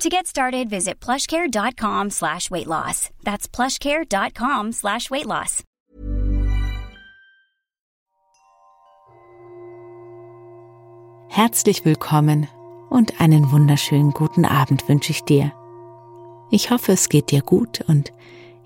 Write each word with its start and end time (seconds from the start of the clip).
To 0.00 0.08
get 0.08 0.28
started, 0.28 0.70
visit 0.70 1.00
plushcare.com 1.00 2.10
slash 2.10 2.52
weight 2.52 2.68
loss. 2.68 3.10
That's 3.24 3.48
plushcare.com 3.48 4.70
slash 4.70 5.10
weight 5.10 5.26
loss. 5.26 5.64
Herzlich 11.28 11.84
willkommen 11.84 12.46
und 12.90 13.20
einen 13.20 13.50
wunderschönen 13.50 14.12
guten 14.12 14.44
Abend 14.44 14.88
wünsche 14.88 15.10
ich 15.10 15.24
dir. 15.24 15.52
Ich 16.52 16.70
hoffe, 16.70 16.92
es 16.92 17.08
geht 17.08 17.32
dir 17.32 17.42
gut 17.42 17.80
und 17.88 18.12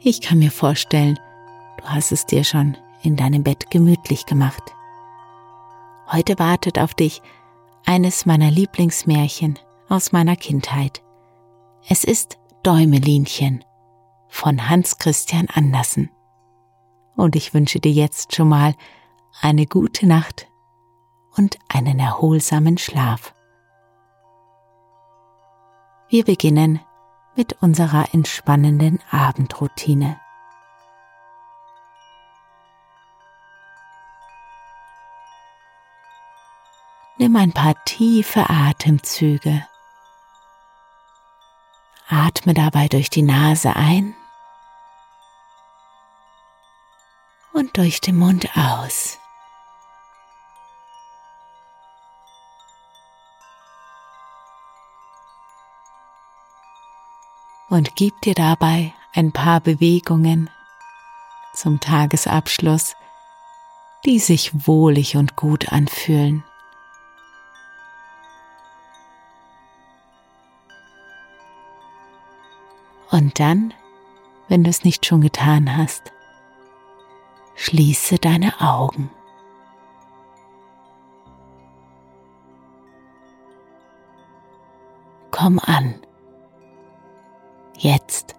ich 0.01 0.21
kann 0.21 0.39
mir 0.39 0.51
vorstellen, 0.51 1.19
du 1.79 1.85
hast 1.85 2.13
es 2.13 2.27
dir 2.27 2.45
schon 2.45 2.77
in 3.03 3.17
deinem 3.17 3.43
Bett 3.43 3.71
gemütlich 3.71 4.27
gemacht. 4.27 4.63
Heute 6.11 6.39
wartet 6.39 6.79
auf 6.79 6.93
dich 6.93 7.23
eines 7.87 8.27
meiner 8.27 8.51
Lieblingsmärchen 8.51 9.59
aus 9.89 10.13
meiner 10.13 10.37
Kindheit. 10.37 11.03
Es 11.89 12.05
ist 12.05 12.39
Däumelinchen 12.63 13.65
von 14.29 14.69
Hans 14.69 14.99
Christian 14.99 15.49
Andersen. 15.53 16.11
Und 17.17 17.35
ich 17.35 17.55
wünsche 17.55 17.81
dir 17.81 17.91
jetzt 17.91 18.35
schon 18.35 18.49
mal 18.49 18.75
eine 19.41 19.67
gute 19.67 20.07
Nacht 20.07 20.49
und 21.37 21.59
einen 21.69 21.99
erholsamen 21.99 22.79
Schlaf. 22.79 23.35
Wir 26.09 26.25
beginnen 26.25 26.81
mit 27.35 27.61
unserer 27.63 28.15
entspannenden 28.15 29.01
Abendroutine. 29.11 30.21
Nimm 37.19 37.35
ein 37.37 37.53
paar 37.53 37.75
tiefe 37.85 38.49
Atemzüge. 38.49 39.67
Atme 42.13 42.53
dabei 42.53 42.89
durch 42.89 43.09
die 43.09 43.23
Nase 43.23 43.75
ein 43.75 44.15
und 47.55 47.75
durch 47.79 48.03
den 48.03 48.17
Mund 48.19 48.51
aus. 48.55 49.19
Und 57.71 57.97
gib 57.97 58.21
dir 58.21 58.35
dabei 58.35 58.93
ein 59.15 59.33
paar 59.33 59.61
Bewegungen 59.61 60.51
zum 61.55 61.81
Tagesabschluss, 61.81 62.95
die 64.05 64.19
sich 64.19 64.67
wohlig 64.67 65.17
und 65.17 65.37
gut 65.37 65.73
anfühlen. 65.73 66.45
Dann, 73.35 73.73
wenn 74.49 74.65
du 74.65 74.71
es 74.71 74.85
nicht 74.85 75.07
schon 75.07 75.21
getan 75.21 75.77
hast, 75.77 76.13
schließe 77.55 78.17
deine 78.17 78.61
Augen. 78.61 79.11
Komm 85.31 85.59
an, 85.61 85.95
jetzt 87.79 88.37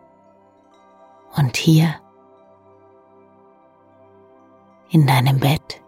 und 1.36 1.58
hier 1.58 1.96
in 4.90 5.08
deinem 5.08 5.40
Bett. 5.40 5.82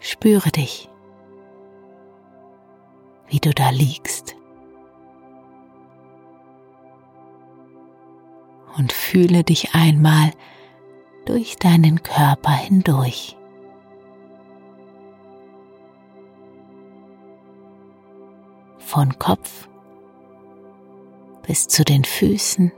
Spüre 0.00 0.50
dich 0.50 0.90
wie 3.34 3.40
du 3.40 3.52
da 3.52 3.70
liegst. 3.70 4.36
Und 8.78 8.92
fühle 8.92 9.42
dich 9.42 9.74
einmal 9.74 10.30
durch 11.26 11.56
deinen 11.56 12.04
Körper 12.04 12.52
hindurch. 12.52 13.36
Von 18.78 19.18
Kopf 19.18 19.68
bis 21.44 21.66
zu 21.66 21.84
den 21.84 22.04
Füßen. 22.04 22.70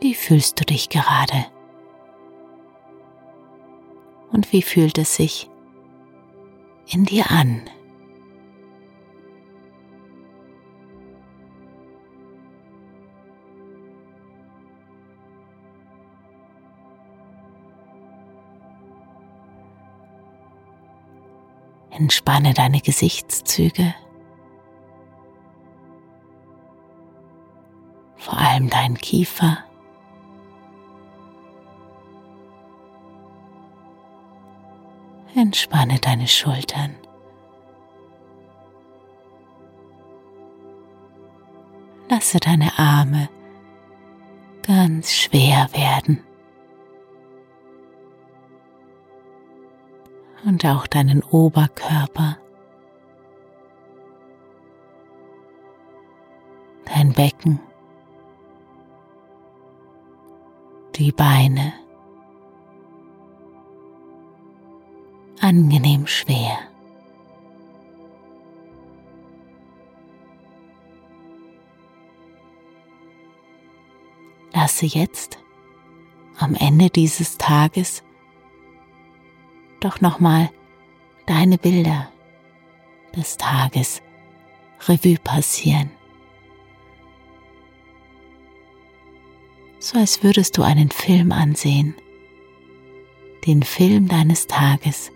Wie 0.00 0.14
fühlst 0.14 0.58
du 0.58 0.64
dich 0.64 0.88
gerade? 0.88 1.44
Und 4.42 4.52
wie 4.52 4.62
fühlt 4.62 4.98
es 4.98 5.14
sich 5.14 5.48
in 6.88 7.04
dir 7.04 7.30
an? 7.30 7.62
Entspanne 21.90 22.52
deine 22.52 22.80
Gesichtszüge, 22.80 23.94
vor 28.16 28.38
allem 28.38 28.68
deinen 28.70 28.98
Kiefer. 28.98 29.58
Entspanne 35.52 35.98
deine 35.98 36.26
Schultern. 36.28 36.96
Lasse 42.08 42.38
deine 42.40 42.70
Arme 42.78 43.28
ganz 44.66 45.12
schwer 45.12 45.68
werden. 45.74 46.24
Und 50.46 50.64
auch 50.64 50.86
deinen 50.86 51.22
Oberkörper. 51.22 52.38
Dein 56.86 57.12
Becken. 57.12 57.60
Die 60.94 61.12
Beine. 61.12 61.81
Angenehm 65.42 66.06
schwer. 66.06 66.58
Lasse 74.52 74.86
jetzt 74.86 75.38
am 76.38 76.54
Ende 76.54 76.90
dieses 76.90 77.38
Tages 77.38 78.04
doch 79.80 80.00
nochmal 80.00 80.50
deine 81.26 81.58
Bilder 81.58 82.08
des 83.16 83.36
Tages 83.36 84.00
Revue 84.86 85.18
passieren. 85.18 85.90
So 89.80 89.98
als 89.98 90.22
würdest 90.22 90.56
du 90.56 90.62
einen 90.62 90.90
Film 90.90 91.32
ansehen, 91.32 91.96
den 93.46 93.64
Film 93.64 94.06
deines 94.06 94.46
Tages 94.46 95.10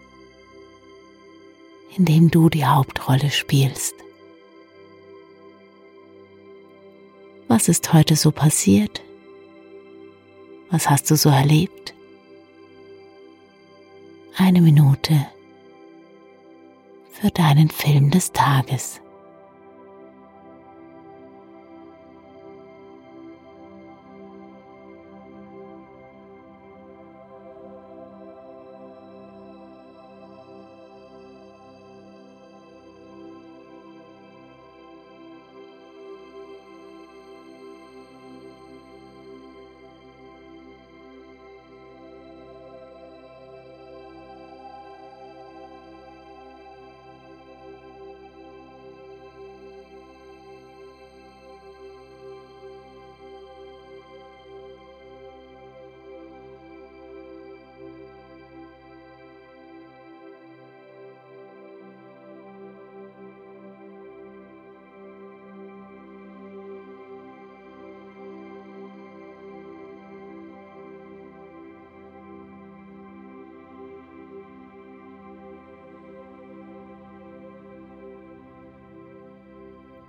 in 1.96 2.04
dem 2.04 2.31
du 2.31 2.50
die 2.50 2.66
Hauptrolle 2.66 3.31
spielst. 3.31 3.94
Was 7.48 7.69
ist 7.69 7.93
heute 7.93 8.16
so 8.16 8.31
passiert? 8.31 9.02
Was 10.70 10.90
hast 10.90 11.10
du 11.10 11.16
so 11.16 11.31
erlebt? 11.31 11.94
Eine 14.37 14.60
Minute 14.60 15.26
für 17.12 17.31
deinen 17.31 17.70
Film 17.70 18.10
des 18.10 18.32
Tages. 18.32 19.00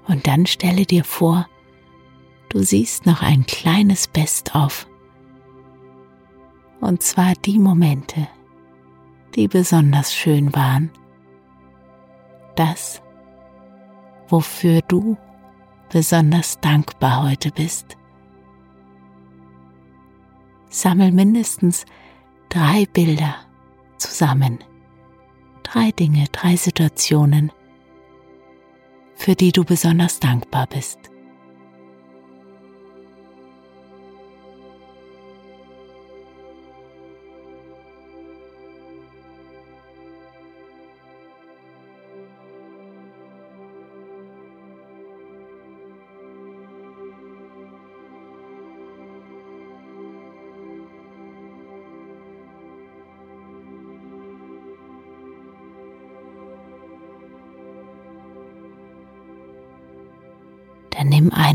Und 0.07 0.27
dann 0.27 0.45
stelle 0.45 0.86
dir 0.86 1.04
vor, 1.04 1.48
du 2.50 2.59
siehst 2.63 3.06
noch 3.06 3.21
ein 3.21 3.45
kleines 3.45 4.07
Best-of. 4.07 4.88
Und 6.80 7.04
zwar 7.04 7.33
die 7.33 7.59
Momente, 7.59 8.27
die 9.36 9.48
besonders 9.48 10.13
schön 10.13 10.56
waren. 10.56 10.92
Das, 12.56 13.01
wofür 14.30 14.81
du 14.88 15.18
besonders 15.89 16.59
dankbar 16.59 17.24
heute 17.24 17.51
bist. 17.51 17.98
Sammel 20.69 21.12
mindestens 21.12 21.86
drei 22.50 22.86
Bilder 22.86 23.36
zusammen. 23.98 24.59
Drei 25.63 25.92
Dinge, 25.92 26.25
drei 26.31 26.56
Situationen, 26.56 27.51
für 29.18 29.36
die 29.36 29.52
du 29.52 29.64
besonders 29.66 30.19
dankbar 30.19 30.68
bist. 30.68 31.00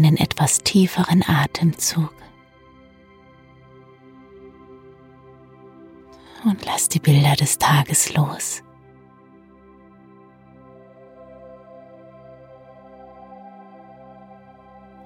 Einen 0.05 0.17
etwas 0.17 0.59
tieferen 0.59 1.23
Atemzug 1.27 2.13
und 6.45 6.65
lass 6.65 6.89
die 6.89 6.99
Bilder 6.99 7.37
des 7.37 7.59
Tages 7.59 8.13
los. 8.15 8.65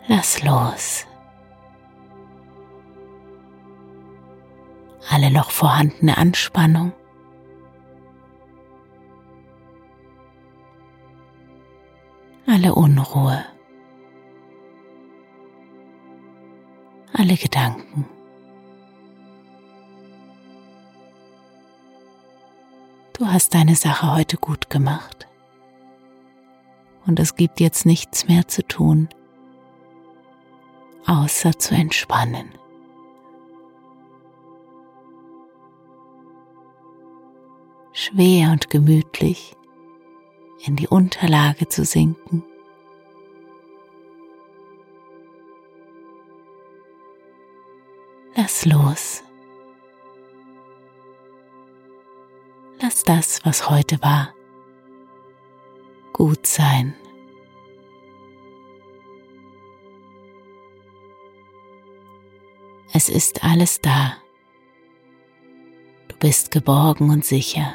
Lass 0.08 0.42
los. 0.42 1.06
Alle 5.10 5.30
noch 5.30 5.50
vorhandene 5.50 6.16
Anspannung. 6.16 6.92
Alle 12.46 12.74
Unruhe. 12.74 13.45
Hast 23.36 23.52
deine 23.52 23.76
Sache 23.76 24.14
heute 24.14 24.38
gut 24.38 24.70
gemacht. 24.70 25.28
Und 27.06 27.20
es 27.20 27.34
gibt 27.34 27.60
jetzt 27.60 27.84
nichts 27.84 28.28
mehr 28.28 28.48
zu 28.48 28.66
tun, 28.66 29.10
außer 31.06 31.58
zu 31.58 31.74
entspannen. 31.74 32.48
Schwer 37.92 38.52
und 38.52 38.70
gemütlich 38.70 39.54
in 40.64 40.76
die 40.76 40.88
Unterlage 40.88 41.68
zu 41.68 41.84
sinken 41.84 42.42
Lass 48.34 48.64
los. 48.64 49.25
Das, 53.08 53.44
was 53.44 53.70
heute 53.70 54.02
war, 54.02 54.34
gut 56.12 56.46
sein. 56.46 56.94
Es 62.92 63.08
ist 63.08 63.44
alles 63.44 63.80
da. 63.80 64.16
Du 66.08 66.16
bist 66.16 66.50
geborgen 66.50 67.10
und 67.10 67.24
sicher. 67.24 67.74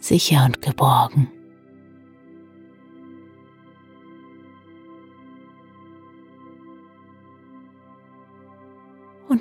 Sicher 0.00 0.44
und 0.44 0.60
geborgen. 0.60 1.30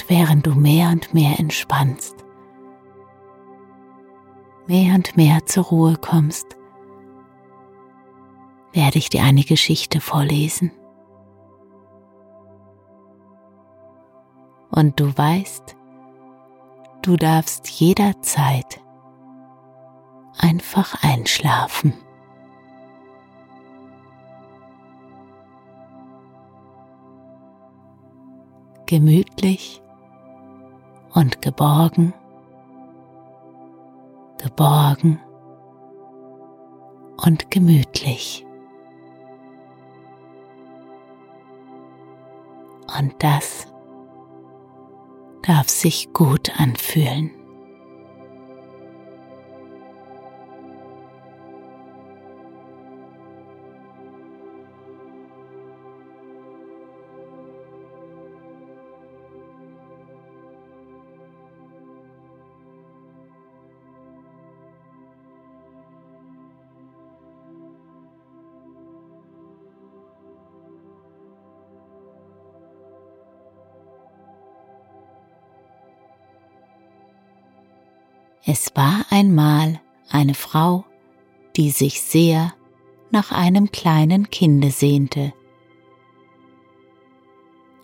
Während 0.08 0.46
du 0.46 0.54
mehr 0.54 0.90
und 0.90 1.14
mehr 1.14 1.40
entspannst, 1.40 2.16
mehr 4.68 4.96
und 4.96 5.16
mehr 5.18 5.46
zur 5.46 5.66
Ruhe 5.66 5.98
kommst, 5.98 6.58
werde 8.74 8.98
ich 8.98 9.10
dir 9.10 9.24
eine 9.24 9.44
Geschichte 9.44 10.02
vorlesen. 10.02 10.72
Und 14.72 15.00
du 15.00 15.16
weißt, 15.16 15.76
du 17.04 17.16
darfst 17.16 17.70
jederzeit 17.70 18.82
einfach 20.40 21.04
einschlafen. 21.04 21.94
Gemütlich 28.88 29.83
und 31.14 31.42
geborgen, 31.42 32.14
geborgen 34.38 35.20
und 37.26 37.50
gemütlich. 37.52 38.46
Und 43.00 43.14
das 43.20 43.68
darf 45.44 45.70
sich 45.70 46.14
gut 46.14 46.52
anfühlen. 46.60 47.32
Es 78.56 78.70
war 78.76 79.04
einmal 79.10 79.82
eine 80.12 80.36
Frau, 80.36 80.86
die 81.56 81.72
sich 81.72 82.04
sehr 82.04 82.54
nach 83.10 83.32
einem 83.32 83.72
kleinen 83.72 84.30
Kinde 84.30 84.70
sehnte. 84.70 85.34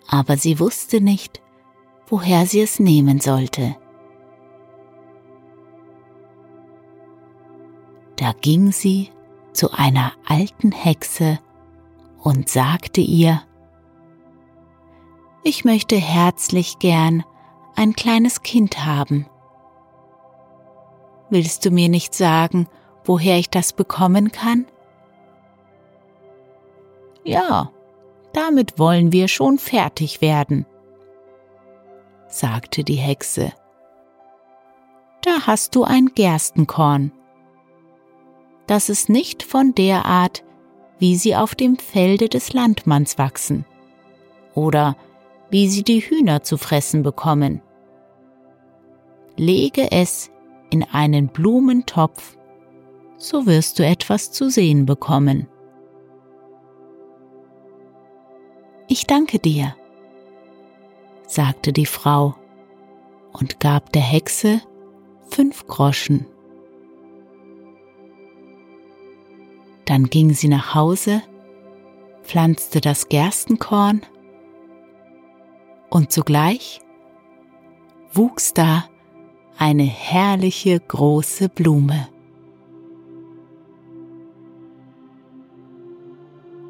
Aber 0.06 0.36
sie 0.36 0.60
wusste 0.60 1.00
nicht, 1.00 1.42
woher 2.06 2.46
sie 2.46 2.60
es 2.60 2.78
nehmen 2.78 3.18
sollte. 3.18 3.74
Da 8.14 8.32
ging 8.40 8.70
sie 8.70 9.10
zu 9.52 9.72
einer 9.72 10.12
alten 10.24 10.70
Hexe 10.70 11.40
und 12.22 12.48
sagte 12.48 13.00
ihr, 13.00 13.42
ich 15.42 15.64
möchte 15.64 15.96
herzlich 15.96 16.78
gern 16.78 17.24
ein 17.74 17.94
kleines 17.94 18.44
Kind 18.44 18.86
haben. 18.86 19.26
Willst 21.30 21.64
du 21.64 21.70
mir 21.70 21.88
nicht 21.88 22.14
sagen, 22.14 22.68
woher 23.04 23.38
ich 23.38 23.48
das 23.48 23.72
bekommen 23.72 24.32
kann? 24.32 24.66
Ja, 27.24 27.70
damit 28.32 28.78
wollen 28.78 29.12
wir 29.12 29.28
schon 29.28 29.58
fertig 29.58 30.20
werden, 30.20 30.66
sagte 32.26 32.82
die 32.82 32.96
Hexe. 32.96 33.52
Da 35.22 35.46
hast 35.46 35.74
du 35.74 35.84
ein 35.84 36.10
Gerstenkorn. 36.14 37.12
Das 38.66 38.88
ist 38.88 39.08
nicht 39.08 39.42
von 39.42 39.74
der 39.74 40.06
Art, 40.06 40.44
wie 40.98 41.16
sie 41.16 41.36
auf 41.36 41.54
dem 41.54 41.76
Felde 41.76 42.28
des 42.28 42.52
Landmanns 42.52 43.18
wachsen 43.18 43.64
oder 44.54 44.96
wie 45.50 45.68
sie 45.68 45.82
die 45.82 46.00
Hühner 46.00 46.42
zu 46.42 46.56
fressen 46.56 47.02
bekommen. 47.02 47.62
Lege 49.36 49.90
es 49.90 50.30
in 50.70 50.84
einen 50.84 51.28
Blumentopf, 51.28 52.36
so 53.16 53.46
wirst 53.46 53.78
du 53.78 53.84
etwas 53.84 54.32
zu 54.32 54.48
sehen 54.48 54.86
bekommen. 54.86 55.46
Ich 58.88 59.06
danke 59.06 59.38
dir, 59.38 59.76
sagte 61.26 61.72
die 61.72 61.86
Frau 61.86 62.34
und 63.32 63.60
gab 63.60 63.92
der 63.92 64.02
Hexe 64.02 64.60
fünf 65.28 65.66
Groschen. 65.68 66.26
Dann 69.84 70.06
ging 70.06 70.32
sie 70.32 70.48
nach 70.48 70.74
Hause, 70.74 71.22
pflanzte 72.22 72.80
das 72.80 73.08
Gerstenkorn 73.08 74.02
und 75.88 76.12
zugleich 76.12 76.80
wuchs 78.12 78.54
da 78.54 78.89
eine 79.60 79.82
herrliche 79.82 80.80
große 80.80 81.50
Blume. 81.50 82.08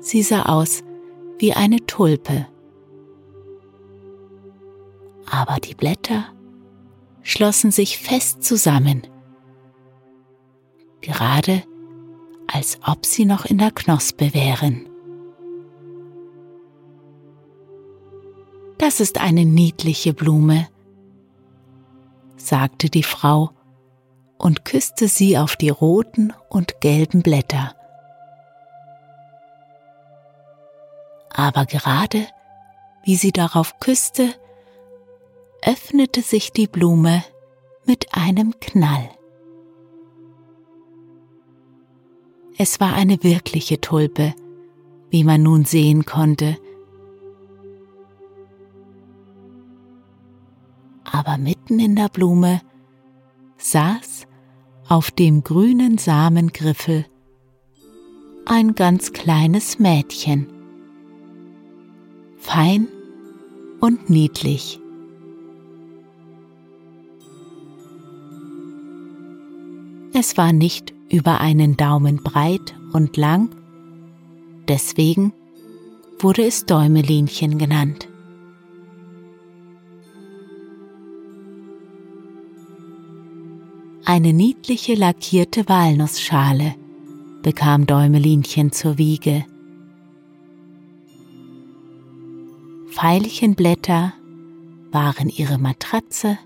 Sie 0.01 0.25
sah 0.25 0.47
aus 0.47 0.83
wie 1.39 1.53
eine 1.53 1.87
Tulpe, 1.87 2.49
aber 5.31 5.61
die 5.61 5.77
Blätter 5.77 6.25
schlossen 7.23 7.71
sich 7.71 7.97
fest 7.97 8.43
zusammen, 8.43 9.07
gerade 11.01 11.63
als 12.49 12.81
ob 12.85 13.07
sie 13.07 13.25
noch 13.25 13.45
in 13.45 13.59
der 13.59 13.71
Knospe 13.71 14.35
wären. 14.35 14.89
Das 18.79 18.99
ist 18.99 19.21
eine 19.21 19.45
niedliche 19.45 20.13
Blume, 20.13 20.67
sagte 22.41 22.89
die 22.91 23.03
Frau 23.03 23.51
und 24.39 24.65
küsste 24.65 25.09
sie 25.09 25.39
auf 25.39 25.57
die 25.57 25.69
roten 25.69 26.33
und 26.49 26.81
gelben 26.81 27.23
Blätter. 27.23 27.75
Aber 31.33 31.67
gerade 31.67 32.27
wie 33.05 33.17
sie 33.17 33.33
darauf 33.33 33.81
küsste, 33.81 34.35
öffnete 35.63 36.23
sich 36.23 36.53
die 36.53 36.67
Blume 36.67 37.25
mit 37.87 38.15
einem 38.15 38.59
Knall. 38.61 39.11
Es 42.59 42.79
war 42.79 42.95
eine 42.95 43.23
wirkliche 43.23 43.81
Tulpe, 43.81 44.35
wie 45.09 45.25
man 45.25 45.43
nun 45.43 45.65
sehen 45.65 46.05
konnte, 46.05 46.59
aber 51.21 51.37
mitten 51.37 51.79
in 51.79 51.97
der 51.97 52.09
Blume 52.09 52.63
saß 53.59 54.27
auf 54.89 55.11
dem 55.11 55.45
grünen 55.45 55.99
Samengriffel 55.99 57.05
ein 58.47 58.75
ganz 58.75 59.13
kleines 59.13 59.79
Mädchen, 59.79 60.47
fein 62.39 62.89
und 63.81 64.09
niedlich. 64.09 64.81
Es 70.15 70.39
war 70.39 70.55
nicht 70.55 70.95
über 71.11 71.41
einen 71.41 71.77
Daumen 71.77 72.23
breit 72.23 72.75
und 72.95 73.19
lang, 73.19 73.51
deswegen 74.69 75.35
wurde 76.19 76.47
es 76.47 76.65
Däumelinchen 76.65 77.59
genannt. 77.59 78.10
Eine 84.13 84.33
niedliche 84.33 84.97
lackierte 84.97 85.69
Walnussschale 85.69 86.75
bekam 87.43 87.87
Däumelinchen 87.87 88.73
zur 88.73 88.99
Wiege. 88.99 89.47
Veilchenblätter 92.89 94.13
waren 94.91 95.29
ihre 95.29 95.59
Matratze 95.59 96.39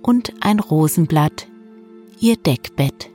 und 0.00 0.32
ein 0.40 0.58
Rosenblatt 0.60 1.46
ihr 2.18 2.38
Deckbett. 2.38 3.10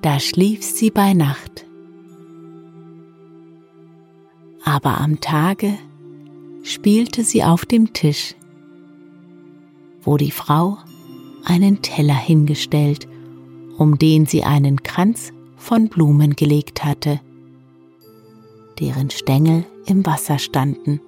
Da 0.00 0.18
schlief 0.18 0.64
sie 0.64 0.90
bei 0.90 1.12
Nacht. 1.12 1.66
Aber 4.64 4.98
am 4.98 5.20
Tage 5.20 5.76
spielte 6.68 7.24
sie 7.24 7.42
auf 7.42 7.64
dem 7.64 7.94
Tisch, 7.94 8.34
wo 10.02 10.18
die 10.18 10.30
Frau 10.30 10.76
einen 11.44 11.80
Teller 11.80 12.14
hingestellt, 12.14 13.08
um 13.78 13.98
den 13.98 14.26
sie 14.26 14.44
einen 14.44 14.82
Kranz 14.82 15.32
von 15.56 15.88
Blumen 15.88 16.36
gelegt 16.36 16.84
hatte, 16.84 17.20
deren 18.78 19.08
Stängel 19.08 19.64
im 19.86 20.04
Wasser 20.04 20.38
standen. 20.38 21.00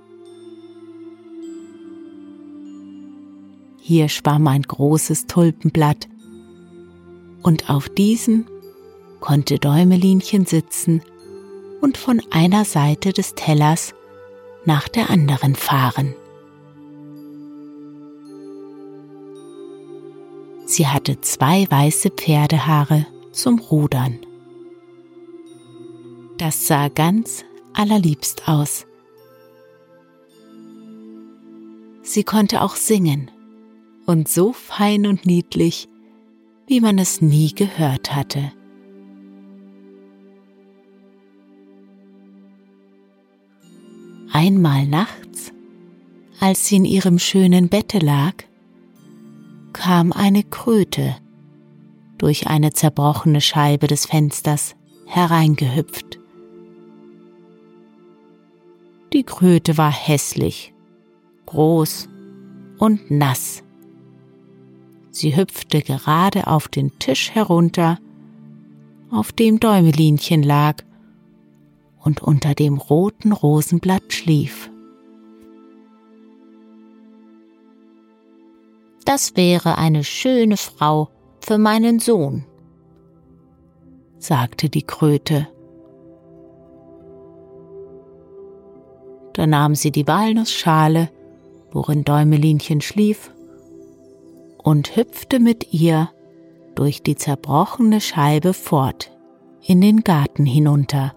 Hier 3.81 4.09
schwamm 4.09 4.47
ein 4.47 4.63
großes 4.63 5.27
Tulpenblatt, 5.27 6.09
und 7.43 7.71
auf 7.71 7.89
diesem 7.89 8.47
konnte 9.21 9.59
Däumelinchen 9.59 10.47
sitzen 10.47 11.03
und 11.81 11.97
von 11.97 12.21
einer 12.31 12.67
Seite 12.67 13.13
des 13.13 13.35
Tellers 13.35 13.95
nach 14.65 14.89
der 14.89 15.11
anderen 15.11 15.55
fahren. 15.55 16.15
Sie 20.67 20.87
hatte 20.87 21.21
zwei 21.21 21.67
weiße 21.69 22.11
Pferdehaare 22.11 23.07
zum 23.33 23.59
Rudern. 23.59 24.19
Das 26.39 26.67
sah 26.67 26.89
ganz 26.89 27.45
allerliebst 27.73 28.49
aus. 28.49 28.87
Sie 32.03 32.25
konnte 32.25 32.63
auch 32.63 32.77
singen 32.77 33.31
und 34.07 34.29
so 34.29 34.53
fein 34.53 35.07
und 35.07 35.27
niedlich, 35.27 35.89
wie 36.67 36.81
man 36.81 36.99
es 36.99 37.21
nie 37.21 37.53
gehört 37.55 38.15
hatte. 38.15 38.53
Einmal 44.33 44.87
nachts, 44.87 45.53
als 46.39 46.67
sie 46.67 46.77
in 46.77 46.85
ihrem 46.85 47.19
schönen 47.19 47.69
Bette 47.69 47.99
lag, 47.99 48.35
kam 49.73 50.13
eine 50.13 50.45
Kröte 50.45 51.17
durch 52.17 52.47
eine 52.47 52.73
zerbrochene 52.73 53.41
Scheibe 53.41 53.89
des 53.89 54.07
Fensters 54.07 54.77
hereingehüpft. 55.07 56.21
Die 59.13 59.25
Kröte 59.25 59.77
war 59.77 59.91
hässlich, 59.91 60.73
groß 61.47 62.09
und 62.79 63.11
nass. 63.11 63.65
Sie 65.11 65.37
hüpfte 65.37 65.83
gerade 65.83 66.47
auf 66.47 66.69
den 66.69 66.97
Tisch 67.01 67.33
herunter, 67.33 67.99
auf 69.11 69.33
dem 69.33 69.59
Däumelinchen 69.59 70.45
lag 70.45 70.85
und 72.03 72.23
unter 72.23 72.55
dem 72.55 72.79
roten 72.79 73.33
Rosenblatt 73.33 74.13
schlief. 74.13 74.71
Das 79.05 79.37
wäre 79.37 79.77
eine 79.79 80.05
schöne 80.05 80.57
Frau 80.57 81.09
für 81.41 81.59
meinen 81.59 81.99
Sohn, 81.99 82.45
sagte 84.19 84.69
die 84.69 84.83
Kröte. 84.83 85.49
Da 89.33 89.47
nahm 89.47 89.75
sie 89.75 89.91
die 89.91 90.07
Walnussschale, 90.07 91.11
worin 91.73 92.05
Däumelinchen 92.05 92.81
schlief, 92.81 93.33
und 94.59 94.97
hüpfte 94.97 95.41
mit 95.41 95.73
ihr 95.73 96.11
durch 96.75 97.03
die 97.03 97.17
zerbrochene 97.17 98.01
Scheibe 98.01 98.53
fort 98.53 99.11
in 99.63 99.81
den 99.81 100.05
Garten 100.05 100.47
hinunter. 100.47 101.15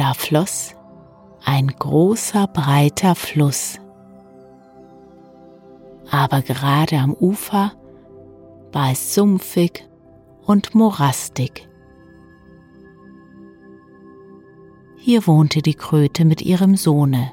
Da 0.00 0.14
floss 0.14 0.74
ein 1.44 1.66
großer, 1.66 2.46
breiter 2.46 3.14
Fluss. 3.14 3.78
Aber 6.10 6.40
gerade 6.40 6.96
am 6.96 7.12
Ufer 7.12 7.72
war 8.72 8.92
es 8.92 9.14
sumpfig 9.14 9.86
und 10.46 10.74
morastig. 10.74 11.68
Hier 14.96 15.26
wohnte 15.26 15.60
die 15.60 15.74
Kröte 15.74 16.24
mit 16.24 16.40
ihrem 16.40 16.76
Sohne. 16.76 17.32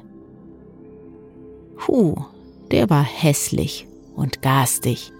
Hu, 1.86 2.16
der 2.70 2.90
war 2.90 3.02
hässlich 3.02 3.88
und 4.14 4.42
garstig 4.42 5.10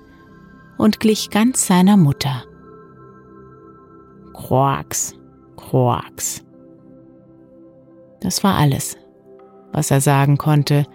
und 0.76 1.00
glich 1.00 1.30
ganz 1.30 1.66
seiner 1.66 1.96
Mutter. 1.96 2.44
Quarks, 4.34 5.14
Quarks. 5.56 6.44
Das 8.20 8.42
war 8.44 8.56
alles, 8.56 8.96
was 9.72 9.90
er 9.90 10.00
sagen 10.00 10.38
konnte, 10.38 10.86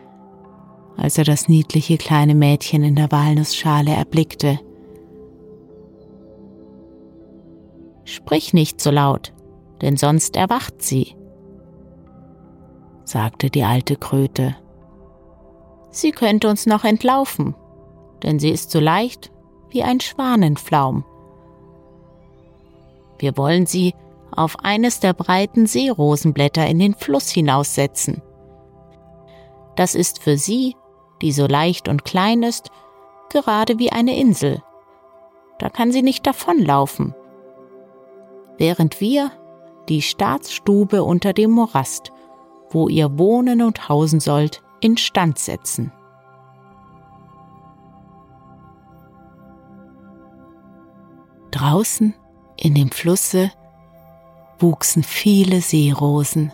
als 0.97 1.17
er 1.17 1.23
das 1.23 1.47
niedliche 1.47 1.97
kleine 1.97 2.35
Mädchen 2.35 2.83
in 2.83 2.95
der 2.95 3.11
Walnussschale 3.11 3.91
erblickte. 3.91 4.59
Sprich 8.03 8.53
nicht 8.53 8.81
so 8.81 8.91
laut, 8.91 9.33
denn 9.81 9.97
sonst 9.97 10.35
erwacht 10.35 10.81
sie, 10.81 11.15
sagte 13.05 13.49
die 13.49 13.63
alte 13.63 13.95
Kröte. 13.95 14.55
Sie 15.89 16.11
könnte 16.11 16.49
uns 16.49 16.65
noch 16.65 16.83
entlaufen, 16.83 17.55
denn 18.23 18.39
sie 18.39 18.49
ist 18.49 18.71
so 18.71 18.79
leicht 18.79 19.31
wie 19.69 19.83
ein 19.83 19.99
Schwanenflaum. 19.99 21.05
Wir 23.19 23.37
wollen 23.37 23.65
sie 23.65 23.93
auf 24.33 24.59
eines 24.63 24.99
der 24.99 25.13
breiten 25.13 25.67
Seerosenblätter 25.67 26.65
in 26.67 26.79
den 26.79 26.95
Fluss 26.95 27.29
hinaussetzen. 27.29 28.21
Das 29.75 29.95
ist 29.95 30.21
für 30.21 30.37
sie, 30.37 30.75
die 31.21 31.31
so 31.31 31.47
leicht 31.47 31.87
und 31.87 32.05
klein 32.05 32.43
ist, 32.43 32.69
gerade 33.29 33.79
wie 33.79 33.91
eine 33.91 34.17
Insel. 34.17 34.61
Da 35.59 35.69
kann 35.69 35.91
sie 35.91 36.01
nicht 36.01 36.25
davonlaufen. 36.27 37.15
Während 38.57 39.01
wir 39.01 39.31
die 39.89 40.01
Staatsstube 40.01 41.03
unter 41.03 41.33
dem 41.33 41.51
Morast, 41.51 42.11
wo 42.69 42.87
ihr 42.89 43.17
wohnen 43.17 43.61
und 43.61 43.89
hausen 43.89 44.19
sollt, 44.19 44.61
instand 44.81 45.39
setzen. 45.39 45.91
Draußen 51.51 52.15
in 52.57 52.73
dem 52.73 52.89
Flusse 52.89 53.51
wuchsen 54.59 55.03
viele 55.03 55.61
Seerosen 55.61 56.51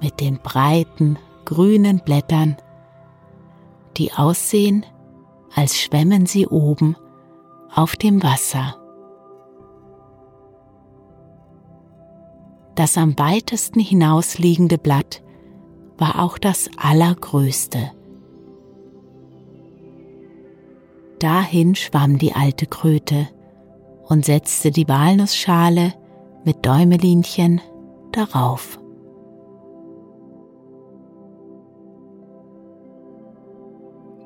mit 0.00 0.20
den 0.20 0.38
breiten 0.38 1.18
grünen 1.44 2.00
Blättern, 2.04 2.56
die 3.96 4.12
aussehen, 4.12 4.84
als 5.54 5.78
schwämmen 5.78 6.26
sie 6.26 6.46
oben 6.46 6.96
auf 7.74 7.96
dem 7.96 8.22
Wasser. 8.22 8.76
Das 12.74 12.96
am 12.96 13.18
weitesten 13.18 13.80
hinausliegende 13.80 14.78
Blatt 14.78 15.22
war 15.98 16.22
auch 16.22 16.38
das 16.38 16.70
allergrößte. 16.78 17.92
Dahin 21.18 21.74
schwamm 21.74 22.18
die 22.18 22.32
alte 22.32 22.66
Kröte 22.66 23.28
und 24.08 24.24
setzte 24.24 24.70
die 24.70 24.88
Walnussschale 24.88 25.94
mit 26.44 26.64
Däumelinchen 26.64 27.60
darauf. 28.12 28.78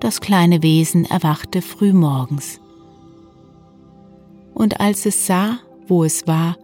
Das 0.00 0.20
kleine 0.20 0.62
Wesen 0.62 1.04
erwachte 1.04 1.62
frühmorgens. 1.62 2.60
Und 4.54 4.80
als 4.80 5.04
es 5.06 5.26
sah, 5.26 5.58
wo 5.86 6.04
es 6.04 6.26
war, 6.26 6.56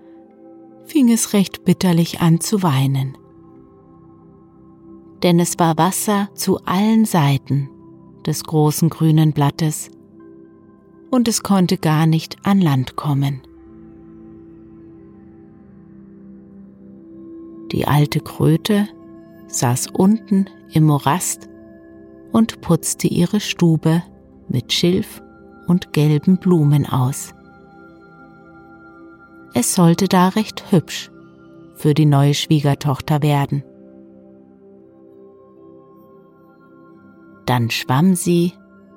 fing 0.84 1.10
es 1.10 1.32
recht 1.32 1.64
bitterlich 1.64 2.20
an 2.20 2.40
zu 2.40 2.62
weinen. 2.62 3.16
Denn 5.22 5.40
es 5.40 5.58
war 5.58 5.78
Wasser 5.78 6.28
zu 6.34 6.58
allen 6.64 7.04
Seiten 7.04 7.68
des 8.26 8.44
großen 8.44 8.88
grünen 8.88 9.32
Blattes 9.32 9.90
und 11.10 11.28
es 11.28 11.42
konnte 11.42 11.78
gar 11.78 12.06
nicht 12.06 12.36
an 12.44 12.60
Land 12.60 12.96
kommen. 12.96 13.42
Die 17.72 17.86
alte 17.86 18.20
Kröte 18.20 18.86
saß 19.46 19.88
unten 19.92 20.46
im 20.72 20.84
Morast 20.84 21.48
und 22.30 22.60
putzte 22.60 23.08
ihre 23.08 23.40
Stube 23.40 24.02
mit 24.48 24.72
Schilf 24.72 25.22
und 25.66 25.92
gelben 25.92 26.36
Blumen 26.38 26.86
aus. 26.86 27.34
Es 29.54 29.74
sollte 29.74 30.08
da 30.08 30.28
recht 30.28 30.70
hübsch 30.70 31.10
für 31.74 31.94
die 31.94 32.06
neue 32.06 32.34
Schwiegertochter 32.34 33.22
werden. 33.22 33.64
Dann 37.46 37.70
schwamm 37.70 38.14
sie 38.14 38.52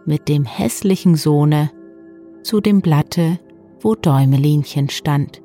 mit 0.06 0.30
dem 0.30 0.46
hässlichen 0.46 1.16
Sohne 1.16 1.72
zu 2.44 2.62
dem 2.62 2.82
Blatte, 2.82 3.40
wo 3.80 3.96
Däumelinchen 3.96 4.90
stand. 4.90 5.42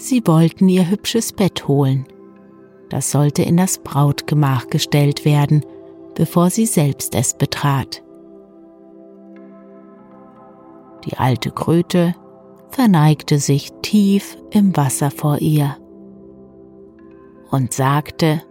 Sie 0.00 0.26
wollten 0.26 0.70
ihr 0.70 0.88
hübsches 0.88 1.34
Bett 1.34 1.68
holen. 1.68 2.06
Das 2.88 3.10
sollte 3.10 3.42
in 3.42 3.58
das 3.58 3.76
Brautgemach 3.76 4.68
gestellt 4.68 5.26
werden, 5.26 5.62
bevor 6.14 6.48
sie 6.48 6.64
selbst 6.64 7.14
es 7.14 7.34
betrat. 7.34 8.02
Die 11.04 11.18
alte 11.18 11.50
Kröte 11.50 12.14
verneigte 12.70 13.38
sich 13.38 13.72
tief 13.82 14.38
im 14.50 14.74
Wasser 14.74 15.10
vor 15.10 15.38
ihr 15.38 15.76
und 17.50 17.74
sagte, 17.74 18.42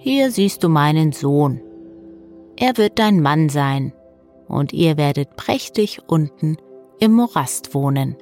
Hier 0.00 0.30
siehst 0.30 0.62
du 0.62 0.68
meinen 0.68 1.12
Sohn. 1.12 1.62
Er 2.56 2.76
wird 2.76 2.98
dein 2.98 3.22
Mann 3.22 3.48
sein, 3.48 3.94
und 4.46 4.74
ihr 4.74 4.98
werdet 4.98 5.36
prächtig 5.36 6.00
unten 6.06 6.58
im 7.00 7.12
Morast 7.12 7.74
wohnen. 7.74 8.16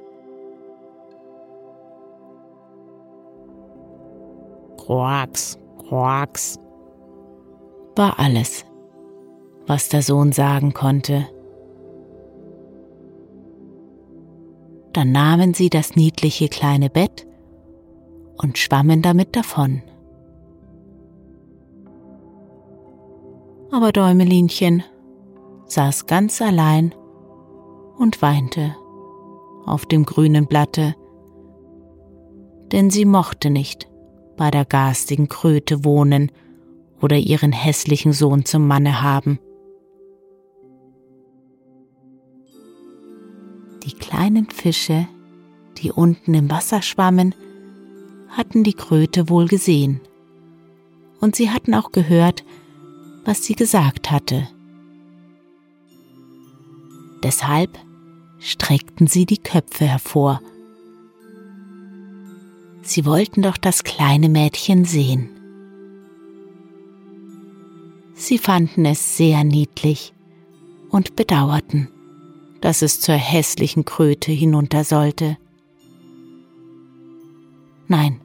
Quacks, 4.85 5.57
Quacks, 5.89 6.59
war 7.95 8.19
alles, 8.19 8.65
was 9.65 9.89
der 9.89 10.03
Sohn 10.03 10.31
sagen 10.31 10.73
konnte. 10.73 11.27
Dann 14.93 15.11
nahmen 15.11 15.55
sie 15.55 15.71
das 15.71 15.95
niedliche 15.95 16.49
kleine 16.49 16.91
Bett 16.91 17.25
und 18.37 18.59
schwammen 18.59 19.01
damit 19.01 19.35
davon. 19.35 19.81
Aber 23.71 23.91
Däumelinchen 23.91 24.83
saß 25.65 26.05
ganz 26.05 26.43
allein 26.43 26.93
und 27.97 28.21
weinte 28.21 28.75
auf 29.65 29.87
dem 29.87 30.05
grünen 30.05 30.45
Blatte, 30.45 30.93
denn 32.71 32.91
sie 32.91 33.05
mochte 33.05 33.49
nicht, 33.49 33.89
bei 34.37 34.51
der 34.51 34.65
garstigen 34.65 35.29
Kröte 35.29 35.83
wohnen 35.83 36.31
oder 37.01 37.17
ihren 37.17 37.51
hässlichen 37.51 38.13
Sohn 38.13 38.45
zum 38.45 38.67
Manne 38.67 39.01
haben. 39.01 39.39
Die 43.83 43.93
kleinen 43.93 44.49
Fische, 44.49 45.07
die 45.77 45.91
unten 45.91 46.33
im 46.33 46.49
Wasser 46.49 46.81
schwammen, 46.81 47.35
hatten 48.29 48.63
die 48.63 48.73
Kröte 48.73 49.29
wohl 49.29 49.47
gesehen. 49.47 50.01
Und 51.21 51.35
sie 51.35 51.51
hatten 51.51 51.73
auch 51.73 51.91
gehört, 51.91 52.43
was 53.23 53.43
sie 53.43 53.55
gesagt 53.55 54.11
hatte. 54.11 54.47
Deshalb 57.23 57.79
streckten 58.39 59.07
sie 59.07 59.25
die 59.25 59.37
Köpfe 59.37 59.85
hervor 59.85 60.41
Sie 62.85 63.03
wollten 63.03 63.41
doch 63.41 63.57
das 63.57 63.83
kleine 63.83 64.29
Mädchen 64.29 64.85
sehen. 64.85 65.31
Sie 68.13 68.37
fanden 68.37 68.85
es 68.85 69.17
sehr 69.17 69.43
niedlich 69.43 70.13
und 70.91 71.15
bedauerten, 71.15 71.89
dass 72.61 72.83
es 72.83 73.01
zur 73.01 73.15
hässlichen 73.15 73.85
Kröte 73.85 74.31
hinunter 74.31 74.83
sollte. 74.83 75.37
Nein, 77.87 78.21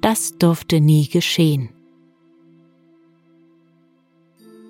das 0.00 0.36
durfte 0.38 0.80
nie 0.80 1.08
geschehen. 1.08 1.68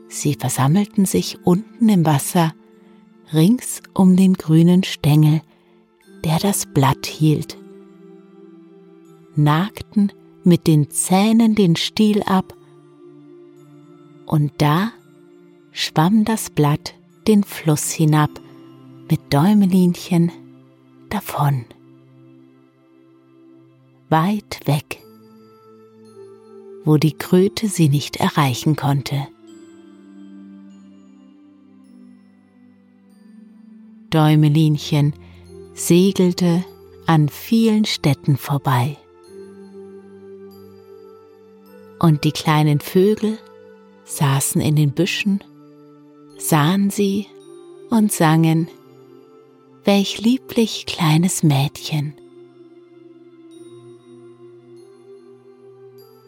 Sie 0.08 0.34
versammelten 0.34 1.06
sich 1.06 1.38
unten 1.44 1.88
im 1.88 2.04
Wasser, 2.04 2.54
rings 3.32 3.80
um 3.94 4.16
den 4.16 4.34
grünen 4.34 4.84
Stängel, 4.84 5.40
der 6.24 6.38
das 6.38 6.66
Blatt 6.66 7.06
hielt, 7.06 7.56
nagten 9.38 10.12
mit 10.44 10.66
den 10.66 10.90
Zähnen 10.90 11.54
den 11.54 11.76
Stiel 11.76 12.22
ab, 12.22 12.54
und 14.26 14.52
da 14.58 14.92
schwamm 15.72 16.24
das 16.24 16.50
Blatt 16.50 16.94
den 17.26 17.44
Fluss 17.44 17.90
hinab 17.90 18.30
mit 19.10 19.20
Däumelinchen 19.32 20.30
davon. 21.08 21.64
Weit 24.10 24.60
weg, 24.66 25.02
wo 26.84 26.96
die 26.96 27.12
Kröte 27.12 27.68
sie 27.68 27.88
nicht 27.88 28.16
erreichen 28.16 28.76
konnte. 28.76 29.28
Däumelinchen 34.10 35.12
segelte 35.74 36.64
an 37.06 37.28
vielen 37.28 37.84
Städten 37.84 38.36
vorbei. 38.36 38.96
Und 41.98 42.24
die 42.24 42.32
kleinen 42.32 42.80
Vögel 42.80 43.38
saßen 44.04 44.60
in 44.60 44.76
den 44.76 44.92
Büschen, 44.92 45.42
sahen 46.38 46.90
sie 46.90 47.26
und 47.90 48.12
sangen, 48.12 48.68
welch 49.84 50.20
lieblich 50.20 50.86
kleines 50.86 51.42
Mädchen. 51.42 52.14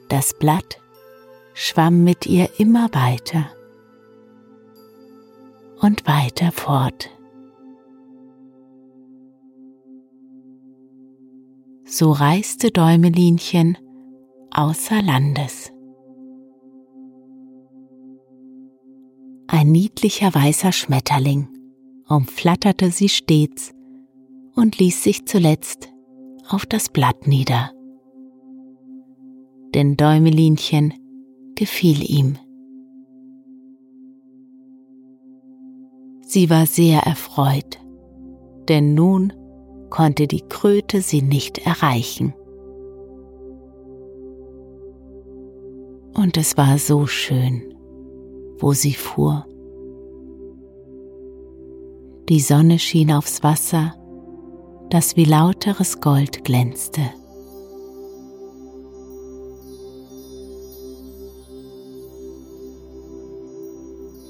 Das 0.09 0.35
Blatt 0.35 0.81
schwamm 1.55 2.03
mit 2.03 2.27
ihr 2.27 2.49
immer 2.59 2.89
weiter 2.93 3.47
und 5.81 6.07
weiter 6.07 6.53
fort. 6.53 7.11
So 11.85 12.13
reiste 12.13 12.71
Däumelinchen 12.71 13.79
außer 14.55 15.03
Landes. 15.03 15.73
Ein 19.47 19.73
niedlicher 19.73 20.35
weißer 20.35 20.73
Schmetterling 20.73 21.49
umflatterte 22.09 22.91
sie 22.91 23.09
stets 23.09 23.73
und 24.55 24.79
ließ 24.79 25.03
sich 25.03 25.27
zuletzt 25.27 25.93
auf 26.49 26.67
das 26.67 26.89
Blatt 26.89 27.27
nieder. 27.27 27.73
Denn 29.75 29.97
Däumelinchen 29.97 30.95
gefiel 31.55 32.09
ihm. 32.09 32.39
Sie 36.23 36.49
war 36.49 36.67
sehr 36.67 37.01
erfreut, 37.01 37.79
denn 38.69 38.95
nun 38.95 39.33
konnte 39.91 40.29
die 40.29 40.43
Kröte 40.43 41.03
sie 41.03 41.23
nicht 41.23 41.59
erreichen. 41.59 42.35
Und 46.15 46.37
es 46.37 46.57
war 46.57 46.79
so 46.79 47.07
schön, 47.07 47.75
wo 48.59 48.73
sie 48.73 48.95
fuhr. 48.95 49.47
Die 52.29 52.41
Sonne 52.41 52.79
schien 52.79 53.13
aufs 53.13 53.43
Wasser, 53.43 53.95
das 54.91 55.17
wie 55.17 55.25
lauteres 55.25 56.01
Gold 56.01 56.45
glänzte. 56.45 57.01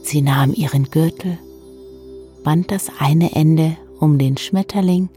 Sie 0.03 0.23
nahm 0.23 0.53
ihren 0.55 0.85
Gürtel, 0.91 1.39
band 2.43 2.71
das 2.71 2.91
eine 2.99 3.35
Ende 3.35 3.77
um 4.01 4.19
den 4.19 4.37
Schmetterling 4.37 5.09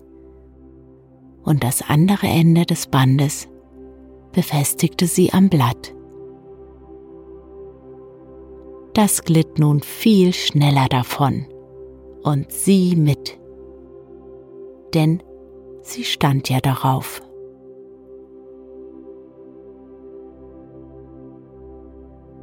und 1.43 1.63
das 1.63 1.81
andere 1.81 2.27
Ende 2.27 2.65
des 2.65 2.87
Bandes 2.87 3.47
befestigte 4.33 5.07
sie 5.07 5.31
am 5.33 5.49
Blatt. 5.49 5.93
Das 8.93 9.23
glitt 9.23 9.57
nun 9.57 9.81
viel 9.81 10.33
schneller 10.33 10.87
davon 10.87 11.47
und 12.21 12.51
sie 12.51 12.95
mit, 12.95 13.39
denn 14.93 15.23
sie 15.81 16.03
stand 16.03 16.47
ja 16.49 16.59
darauf. 16.59 17.21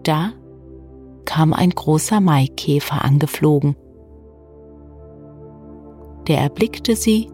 Da 0.02 0.32
kam 1.24 1.52
ein 1.52 1.70
großer 1.70 2.20
Maikäfer 2.20 3.04
angeflogen. 3.04 3.76
Der 6.26 6.38
erblickte 6.38 6.96
sie 6.96 7.30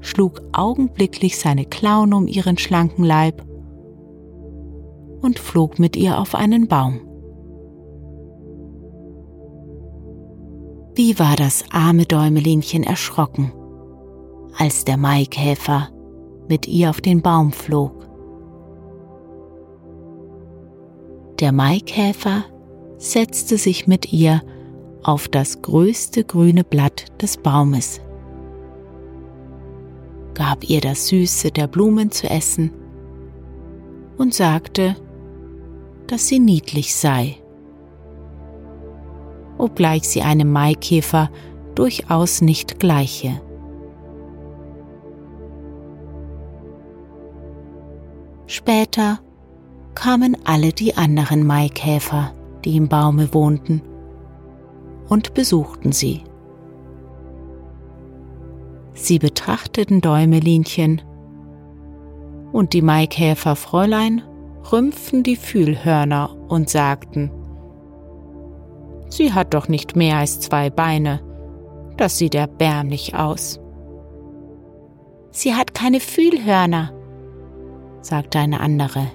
schlug 0.00 0.42
augenblicklich 0.52 1.38
seine 1.38 1.64
Klauen 1.64 2.12
um 2.12 2.26
ihren 2.26 2.58
schlanken 2.58 3.02
Leib 3.02 3.42
und 5.22 5.38
flog 5.38 5.78
mit 5.78 5.96
ihr 5.96 6.18
auf 6.20 6.34
einen 6.34 6.68
Baum. 6.68 7.05
Wie 10.96 11.18
war 11.18 11.36
das 11.36 11.64
arme 11.70 12.04
Däumelinchen 12.04 12.82
erschrocken, 12.82 13.52
als 14.58 14.84
der 14.84 14.96
Maikäfer 14.96 15.90
mit 16.48 16.66
ihr 16.66 16.90
auf 16.90 17.00
den 17.00 17.22
Baum 17.22 17.52
flog. 17.52 18.08
Der 21.38 21.52
Maikäfer 21.52 22.44
setzte 22.96 23.58
sich 23.58 23.86
mit 23.86 24.12
ihr 24.12 24.42
auf 25.02 25.28
das 25.28 25.62
größte 25.62 26.24
grüne 26.24 26.64
Blatt 26.64 27.04
des 27.22 27.36
Baumes 27.36 28.00
gab 30.36 30.68
ihr 30.68 30.82
das 30.82 31.08
Süße 31.08 31.50
der 31.50 31.66
Blumen 31.66 32.10
zu 32.10 32.28
essen 32.28 32.70
und 34.18 34.34
sagte, 34.34 34.94
dass 36.06 36.28
sie 36.28 36.38
niedlich 36.38 36.94
sei, 36.94 37.36
obgleich 39.66 40.08
sie 40.08 40.22
einem 40.22 40.52
Maikäfer 40.52 41.28
durchaus 41.74 42.40
nicht 42.40 42.78
gleiche. 42.78 43.40
Später 48.46 49.18
kamen 49.94 50.36
alle 50.44 50.72
die 50.72 50.96
anderen 50.96 51.44
Maikäfer, 51.44 52.32
die 52.64 52.76
im 52.76 52.88
Baume 52.88 53.34
wohnten, 53.34 53.82
und 55.08 55.34
besuchten 55.34 55.90
sie. 55.90 56.22
Sie 58.94 59.18
betrachteten 59.18 60.00
Däumelinchen 60.00 61.02
und 62.52 62.72
die 62.72 62.82
Maikäferfräulein 62.82 64.22
rümpften 64.72 65.24
die 65.24 65.36
Fühlhörner 65.36 66.34
und 66.48 66.70
sagten, 66.70 67.30
Sie 69.16 69.32
hat 69.32 69.54
doch 69.54 69.68
nicht 69.68 69.96
mehr 69.96 70.18
als 70.18 70.40
zwei 70.40 70.68
Beine, 70.68 71.22
das 71.96 72.18
sieht 72.18 72.34
erbärmlich 72.34 73.14
aus. 73.14 73.58
Sie 75.30 75.54
hat 75.54 75.72
keine 75.72 76.00
Fühlhörner, 76.00 76.92
sagte 78.02 78.38
eine 78.38 78.60
andere. 78.60 79.06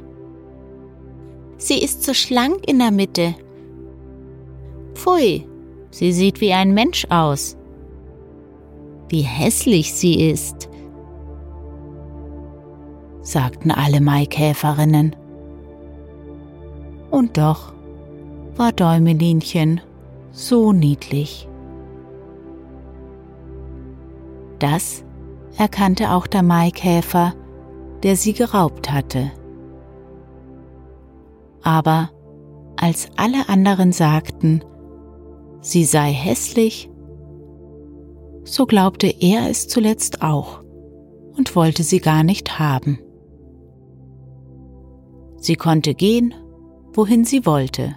Sie 1.57 1.83
ist 1.83 2.03
so 2.03 2.15
schlank 2.15 2.67
in 2.67 2.79
der 2.79 2.89
Mitte. 2.89 3.35
Pfui, 4.95 5.47
sie 5.91 6.11
sieht 6.11 6.41
wie 6.41 6.53
ein 6.53 6.73
Mensch 6.73 7.05
aus 7.09 7.57
wie 9.11 9.21
hässlich 9.21 9.93
sie 9.93 10.29
ist, 10.29 10.69
sagten 13.21 13.71
alle 13.71 13.99
Maikäferinnen. 13.99 15.15
Und 17.11 17.37
doch 17.37 17.73
war 18.55 18.71
Däumelinchen 18.71 19.81
so 20.31 20.71
niedlich. 20.73 21.47
Das 24.59 25.03
erkannte 25.57 26.11
auch 26.11 26.27
der 26.27 26.43
Maikäfer, 26.43 27.33
der 28.03 28.15
sie 28.15 28.33
geraubt 28.33 28.91
hatte. 28.91 29.31
Aber 31.63 32.09
als 32.77 33.09
alle 33.15 33.49
anderen 33.49 33.91
sagten, 33.91 34.63
sie 35.61 35.85
sei 35.85 36.11
hässlich, 36.11 36.89
so 38.43 38.65
glaubte 38.65 39.07
er 39.07 39.49
es 39.49 39.67
zuletzt 39.67 40.21
auch 40.21 40.63
und 41.37 41.55
wollte 41.55 41.83
sie 41.83 41.99
gar 41.99 42.23
nicht 42.23 42.59
haben. 42.59 42.99
Sie 45.37 45.55
konnte 45.55 45.93
gehen, 45.95 46.33
wohin 46.93 47.25
sie 47.25 47.45
wollte. 47.45 47.95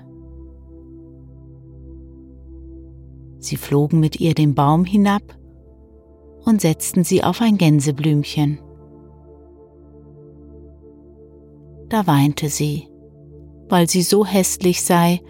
Sie 3.44 3.58
flogen 3.58 4.00
mit 4.00 4.20
ihr 4.20 4.32
den 4.32 4.54
Baum 4.54 4.86
hinab 4.86 5.22
und 6.46 6.62
setzten 6.62 7.04
sie 7.04 7.22
auf 7.22 7.42
ein 7.42 7.58
Gänseblümchen. 7.58 8.58
Da 11.90 12.06
weinte 12.06 12.48
sie, 12.48 12.88
weil 13.68 13.88
sie 13.88 14.00
so 14.00 14.24
hässlich 14.24 14.82
sei, 14.82 15.20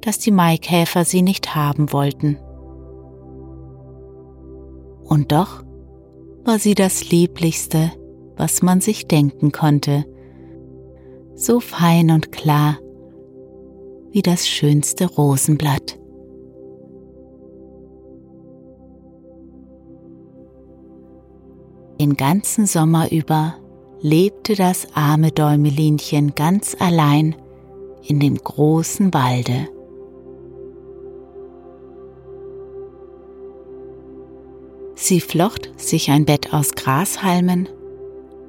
dass 0.00 0.18
die 0.18 0.30
Maikäfer 0.30 1.04
sie 1.04 1.22
nicht 1.22 1.56
haben 1.56 1.92
wollten. 1.92 2.38
Und 5.02 5.32
doch 5.32 5.64
war 6.44 6.60
sie 6.60 6.74
das 6.74 7.10
Lieblichste, 7.10 7.90
was 8.36 8.62
man 8.62 8.80
sich 8.80 9.08
denken 9.08 9.50
konnte, 9.50 10.04
so 11.34 11.58
fein 11.58 12.12
und 12.12 12.30
klar 12.30 12.78
wie 14.12 14.22
das 14.22 14.48
schönste 14.48 15.06
Rosenblatt. 15.06 15.99
Den 22.00 22.16
ganzen 22.16 22.64
Sommer 22.64 23.12
über 23.12 23.56
lebte 24.00 24.54
das 24.54 24.88
arme 24.94 25.32
Däumelinchen 25.32 26.34
ganz 26.34 26.74
allein 26.80 27.36
in 28.02 28.20
dem 28.20 28.36
großen 28.36 29.12
Walde. 29.12 29.68
Sie 34.94 35.20
flocht 35.20 35.78
sich 35.78 36.10
ein 36.10 36.24
Bett 36.24 36.54
aus 36.54 36.72
Grashalmen 36.72 37.68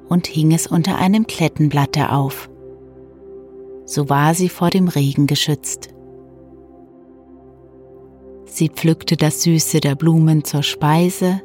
und 0.08 0.26
hing 0.28 0.54
es 0.54 0.66
unter 0.66 0.96
einem 0.96 1.26
Klettenblatte 1.26 2.10
auf. 2.10 2.48
So 3.84 4.08
war 4.08 4.32
sie 4.34 4.48
vor 4.48 4.70
dem 4.70 4.88
Regen 4.88 5.26
geschützt. 5.26 5.90
Sie 8.46 8.70
pflückte 8.70 9.18
das 9.18 9.42
Süße 9.42 9.80
der 9.80 9.94
Blumen 9.94 10.42
zur 10.42 10.62
Speise 10.62 11.42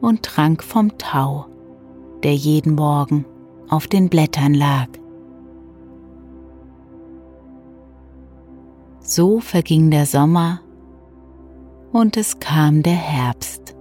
und 0.00 0.22
trank 0.22 0.62
vom 0.62 0.96
Tau, 0.98 1.46
der 2.22 2.34
jeden 2.34 2.74
Morgen 2.74 3.24
auf 3.68 3.86
den 3.86 4.08
Blättern 4.08 4.54
lag. 4.54 4.88
So 9.00 9.40
verging 9.40 9.90
der 9.90 10.06
Sommer 10.06 10.60
und 11.92 12.16
es 12.16 12.40
kam 12.40 12.82
der 12.82 12.92
Herbst. 12.92 13.76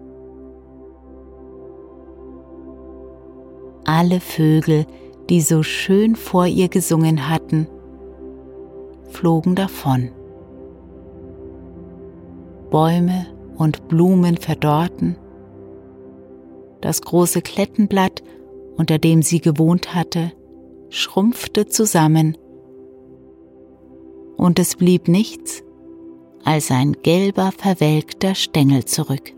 Alle 3.85 4.19
Vögel, 4.19 4.85
die 5.29 5.41
so 5.41 5.63
schön 5.63 6.15
vor 6.15 6.45
ihr 6.45 6.69
gesungen 6.69 7.29
hatten, 7.29 7.67
flogen 9.09 9.55
davon. 9.55 10.09
Bäume 12.69 13.27
und 13.57 13.87
Blumen 13.87 14.37
verdorrten, 14.37 15.15
das 16.85 17.01
große 17.01 17.41
Klettenblatt, 17.41 18.21
unter 18.77 18.99
dem 18.99 19.23
sie 19.23 19.41
gewohnt 19.41 19.95
hatte, 19.95 20.33
schrumpfte 20.89 21.65
zusammen 21.65 22.37
und 24.37 24.59
es 24.59 24.75
blieb 24.75 25.07
nichts 25.07 25.63
als 26.43 26.69
ein 26.69 26.93
gelber, 27.01 27.51
verwelkter 27.57 28.35
Stängel 28.35 28.85
zurück. 28.85 29.33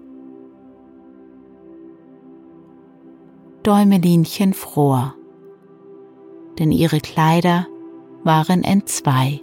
Däumelinchen 3.64 4.54
fror, 4.54 5.16
denn 6.60 6.74
ihre 6.74 7.00
Kleider 7.00 7.66
waren 8.26 8.66
entzwei. 8.66 9.40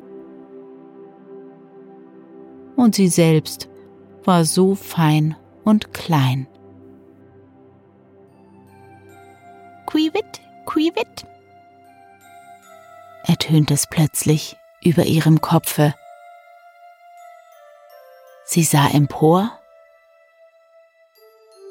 Und 2.76 2.96
sie 2.96 3.08
selbst 3.08 3.70
war 4.24 4.44
so 4.44 4.74
fein 4.74 5.36
und 5.64 5.94
klein. 5.94 6.48
Quiwit, 9.87 10.40
Quiwit, 10.66 11.27
ertönt 13.25 13.70
es 13.70 13.87
plötzlich 13.87 14.57
über 14.83 15.05
ihrem 15.05 15.40
Kopfe. 15.40 15.94
Sie 18.44 18.62
sah 18.62 18.88
empor. 18.88 19.59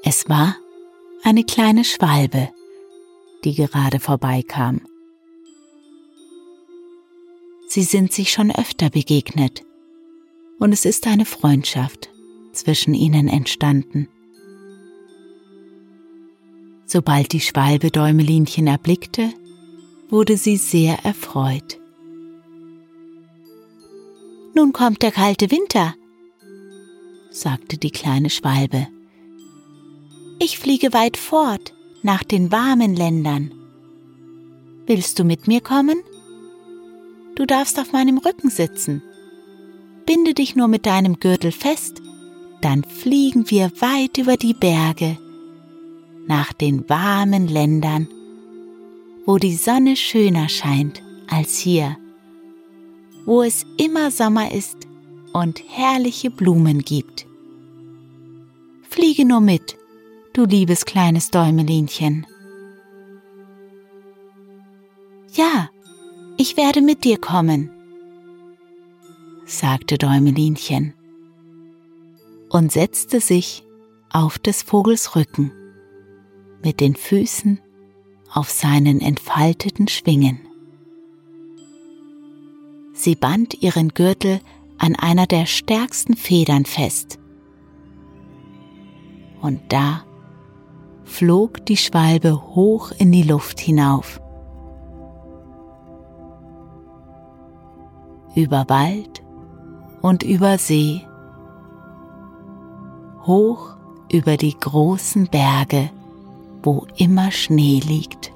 Es 0.04 0.28
war 0.30 0.56
eine 1.24 1.44
kleine 1.44 1.84
Schwalbe, 1.84 2.50
die 3.44 3.56
gerade 3.56 4.00
vorbeikam. 4.00 4.82
Sie 7.68 7.84
sind 7.84 8.12
sich 8.14 8.32
schon 8.32 8.52
öfter 8.52 8.90
begegnet 8.90 9.64
und 10.60 10.74
es 10.74 10.86
ist 10.86 11.08
eine 11.08 11.26
Freundschaft 11.26 12.10
zwischen 12.52 12.94
ihnen 12.94 13.28
entstanden. 13.28 14.10
Sobald 16.94 17.34
die 17.34 17.40
Schwalbe 17.40 17.90
Däumelinchen 17.90 18.68
erblickte, 18.68 19.34
wurde 20.12 20.38
sie 20.38 20.58
sehr 20.58 21.04
erfreut. 21.04 21.80
Nun 24.54 24.74
kommt 24.74 25.02
der 25.02 25.10
kalte 25.10 25.50
Winter, 25.50 25.96
sagte 27.32 27.80
die 27.80 27.90
kleine 27.90 28.30
Schwalbe. 28.30 28.90
Ich 30.38 30.60
fliege 30.60 30.94
weit 30.94 31.18
fort 31.18 31.74
nach 32.04 32.24
den 32.24 32.52
warmen 32.52 32.96
Ländern. 32.96 33.52
Willst 34.86 35.18
du 35.18 35.24
mit 35.24 35.48
mir 35.48 35.62
kommen? 35.62 35.98
Du 37.34 37.48
darfst 37.48 37.80
auf 37.80 37.92
meinem 37.92 38.20
Rücken 38.20 38.52
sitzen. 38.52 39.02
Binde 40.06 40.36
dich 40.36 40.56
nur 40.56 40.68
mit 40.68 40.86
deinem 40.86 41.20
Gürtel 41.20 41.54
fest, 41.54 42.04
dann 42.62 42.84
fliegen 42.84 43.50
wir 43.50 43.72
weit 43.82 44.20
über 44.20 44.38
die 44.38 44.54
Berge 44.54 45.18
nach 46.28 46.54
den 46.54 46.88
warmen 46.90 47.48
Ländern, 47.48 48.08
wo 49.26 49.38
die 49.38 49.56
Sonne 49.56 49.96
schöner 49.96 50.50
scheint 50.50 51.02
als 51.28 51.58
hier 51.58 51.98
wo 53.26 53.42
es 53.42 53.66
immer 53.78 54.12
Sommer 54.12 54.52
ist 54.52 54.88
und 55.32 55.64
herrliche 55.68 56.30
Blumen 56.30 56.80
gibt. 56.80 57.26
Fliege 58.90 59.26
nur 59.26 59.40
mit, 59.40 59.78
du 60.34 60.46
liebes 60.46 60.86
kleines 60.86 61.32
Däumelinchen. 61.32 62.28
Ja, 65.34 65.70
ich 66.38 66.58
werde 66.58 66.82
mit 66.82 67.04
dir 67.04 67.18
kommen, 67.18 67.72
sagte 69.46 69.98
Däumelinchen 69.98 70.94
und 72.50 72.72
setzte 72.72 73.20
sich 73.20 73.64
auf 74.12 74.38
des 74.38 74.62
Vogels 74.62 75.16
Rücken 75.16 75.52
mit 76.64 76.80
den 76.80 76.96
Füßen 76.96 77.60
auf 78.32 78.50
seinen 78.50 79.02
entfalteten 79.02 79.88
Schwingen. 79.88 80.40
Sie 82.94 83.16
band 83.16 83.62
ihren 83.62 83.90
Gürtel 83.90 84.40
an 84.78 84.96
einer 84.96 85.28
der 85.28 85.46
stärksten 85.46 86.16
Federn 86.16 86.66
fest. 86.66 87.20
Und 89.42 89.62
da 89.70 90.04
flog 91.04 91.66
die 91.66 91.78
Schwalbe 91.78 92.56
hoch 92.56 92.92
in 92.98 93.12
die 93.12 93.24
Luft 93.24 93.60
hinauf. 93.60 94.20
Über 98.36 98.66
Wald 98.68 99.24
und 100.02 100.24
über 100.24 100.58
See, 100.58 101.02
hoch 103.26 103.76
über 104.12 104.38
die 104.38 104.58
großen 104.58 105.28
Berge, 105.28 105.92
wo 106.64 106.88
immer 106.98 107.32
Schnee 107.32 107.80
liegt. 107.80 108.32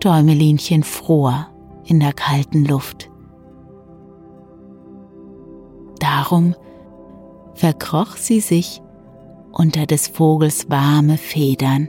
Däumelinchen 0.00 0.82
fror 0.82 1.46
in 1.84 2.00
der 2.00 2.12
kalten 2.12 2.64
Luft. 2.64 3.10
Darum 6.00 6.56
verkroch 7.54 8.16
sie 8.16 8.40
sich 8.40 8.82
unter 9.52 9.86
des 9.86 10.08
Vogels 10.08 10.68
warme 10.70 11.18
Federn 11.18 11.88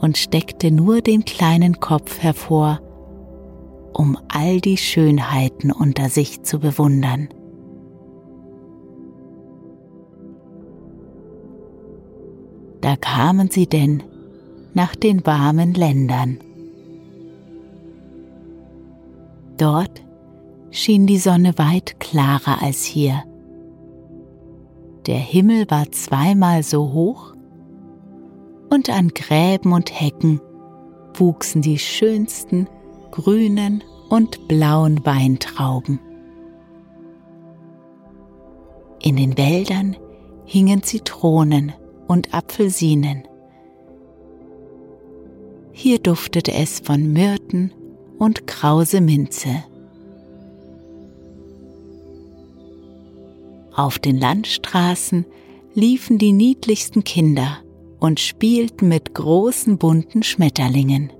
und 0.00 0.18
steckte 0.18 0.70
nur 0.70 1.00
den 1.00 1.24
kleinen 1.24 1.80
Kopf 1.80 2.22
hervor, 2.22 2.80
um 3.92 4.18
all 4.28 4.60
die 4.60 4.76
Schönheiten 4.76 5.72
unter 5.72 6.10
sich 6.10 6.42
zu 6.42 6.60
bewundern. 6.60 7.28
Da 12.86 12.94
kamen 12.94 13.50
sie 13.50 13.66
denn 13.66 14.04
nach 14.72 14.94
den 14.94 15.26
warmen 15.26 15.74
Ländern. 15.74 16.38
Dort 19.58 20.04
schien 20.70 21.08
die 21.08 21.18
Sonne 21.18 21.58
weit 21.58 21.98
klarer 21.98 22.62
als 22.62 22.84
hier. 22.84 23.24
Der 25.08 25.18
Himmel 25.18 25.68
war 25.68 25.90
zweimal 25.90 26.62
so 26.62 26.92
hoch 26.92 27.34
und 28.70 28.88
an 28.88 29.08
Gräben 29.08 29.72
und 29.72 30.00
Hecken 30.00 30.40
wuchsen 31.12 31.62
die 31.62 31.80
schönsten 31.80 32.68
grünen 33.10 33.82
und 34.10 34.46
blauen 34.46 35.04
Weintrauben. 35.04 35.98
In 39.02 39.16
den 39.16 39.36
Wäldern 39.36 39.96
hingen 40.44 40.84
Zitronen 40.84 41.72
und 42.06 42.34
Apfelsinen. 42.34 43.22
Hier 45.72 45.98
duftete 45.98 46.52
es 46.52 46.80
von 46.80 47.12
Myrten 47.12 47.72
und 48.18 48.46
krause 48.46 49.00
Minze. 49.00 49.64
Auf 53.74 53.98
den 53.98 54.18
Landstraßen 54.18 55.26
liefen 55.74 56.16
die 56.16 56.32
niedlichsten 56.32 57.04
Kinder 57.04 57.58
und 58.00 58.20
spielten 58.20 58.88
mit 58.88 59.14
großen 59.14 59.76
bunten 59.76 60.22
Schmetterlingen. 60.22 61.12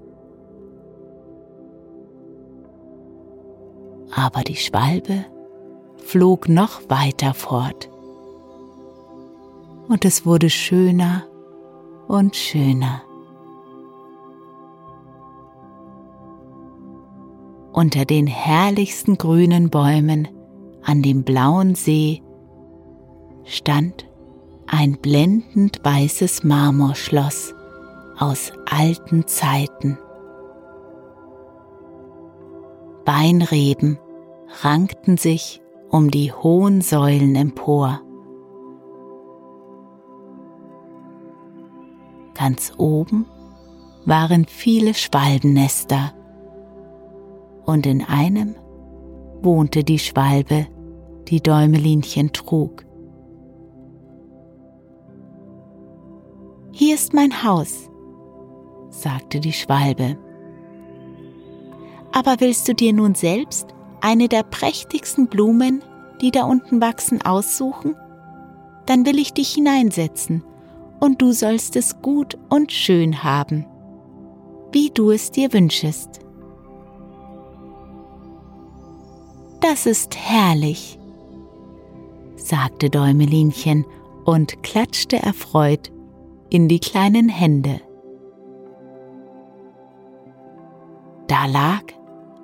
Aber 4.10 4.42
die 4.42 4.56
Schwalbe 4.56 5.26
flog 5.98 6.48
noch 6.48 6.88
weiter 6.88 7.34
fort. 7.34 7.90
Und 9.88 10.04
es 10.04 10.26
wurde 10.26 10.50
schöner 10.50 11.24
und 12.08 12.34
schöner. 12.36 13.02
Unter 17.72 18.04
den 18.04 18.26
herrlichsten 18.26 19.18
grünen 19.18 19.70
Bäumen 19.70 20.28
an 20.82 21.02
dem 21.02 21.24
blauen 21.24 21.74
See 21.74 22.22
stand 23.44 24.08
ein 24.66 24.98
blendend 25.00 25.80
weißes 25.84 26.42
Marmorschloss 26.42 27.54
aus 28.18 28.52
alten 28.68 29.26
Zeiten. 29.26 29.98
Weinreben 33.04 33.98
rankten 34.62 35.16
sich 35.16 35.60
um 35.90 36.10
die 36.10 36.32
hohen 36.32 36.80
Säulen 36.80 37.36
empor. 37.36 38.00
Ganz 42.36 42.74
oben 42.76 43.24
waren 44.04 44.44
viele 44.44 44.92
Schwalbennester 44.92 46.12
und 47.64 47.86
in 47.86 48.04
einem 48.04 48.54
wohnte 49.40 49.84
die 49.84 49.98
Schwalbe, 49.98 50.66
die 51.28 51.40
Däumelinchen 51.40 52.32
trug. 52.32 52.84
Hier 56.72 56.94
ist 56.94 57.14
mein 57.14 57.42
Haus, 57.42 57.88
sagte 58.90 59.40
die 59.40 59.54
Schwalbe. 59.54 60.18
Aber 62.12 62.36
willst 62.38 62.68
du 62.68 62.74
dir 62.74 62.92
nun 62.92 63.14
selbst 63.14 63.68
eine 64.02 64.28
der 64.28 64.42
prächtigsten 64.42 65.28
Blumen, 65.28 65.82
die 66.20 66.32
da 66.32 66.44
unten 66.44 66.82
wachsen, 66.82 67.22
aussuchen? 67.22 67.96
Dann 68.84 69.06
will 69.06 69.18
ich 69.18 69.32
dich 69.32 69.54
hineinsetzen 69.54 70.44
und 71.00 71.20
du 71.20 71.32
sollst 71.32 71.76
es 71.76 72.00
gut 72.02 72.38
und 72.48 72.72
schön 72.72 73.22
haben, 73.22 73.66
wie 74.72 74.90
du 74.90 75.10
es 75.10 75.30
dir 75.30 75.52
wünschest. 75.52 76.20
Das 79.60 79.86
ist 79.86 80.16
herrlich, 80.16 80.98
sagte 82.36 82.90
Däumelinchen 82.90 83.84
und 84.24 84.62
klatschte 84.62 85.16
erfreut 85.16 85.90
in 86.50 86.68
die 86.68 86.78
kleinen 86.78 87.28
Hände. 87.28 87.80
Da 91.26 91.46
lag 91.46 91.82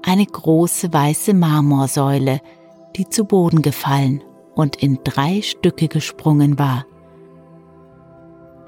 eine 0.03 0.27
große 0.27 0.93
weiße 0.93 1.35
Marmorsäule, 1.35 2.41
die 2.97 3.09
zu 3.09 3.25
Boden 3.25 3.63
gefallen 3.63 4.23
und 4.55 4.77
in 4.83 4.99
drei 5.05 5.43
Stücke 5.43 5.89
gesprungen 5.89 6.59
war. 6.59 6.85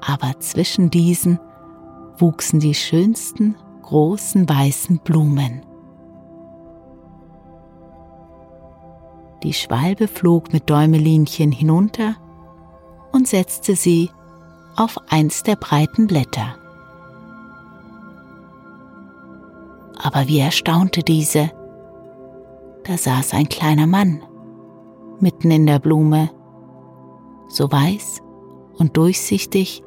Aber 0.05 0.39
zwischen 0.39 0.89
diesen 0.89 1.39
wuchsen 2.17 2.59
die 2.59 2.75
schönsten 2.75 3.55
großen 3.81 4.47
weißen 4.47 4.99
Blumen. 4.99 5.61
Die 9.43 9.53
Schwalbe 9.53 10.07
flog 10.07 10.53
mit 10.53 10.69
Däumelinchen 10.69 11.51
hinunter 11.51 12.15
und 13.11 13.27
setzte 13.27 13.75
sie 13.75 14.09
auf 14.75 14.97
eins 15.09 15.43
der 15.43 15.55
breiten 15.55 16.07
Blätter. 16.07 16.55
Aber 20.01 20.27
wie 20.27 20.39
erstaunte 20.39 21.01
diese, 21.01 21.51
da 22.83 22.97
saß 22.97 23.33
ein 23.33 23.49
kleiner 23.49 23.87
Mann 23.87 24.21
mitten 25.19 25.49
in 25.49 25.65
der 25.65 25.79
Blume, 25.79 26.29
so 27.47 27.71
weiß 27.71 28.21
und 28.77 28.97
durchsichtig, 28.97 29.84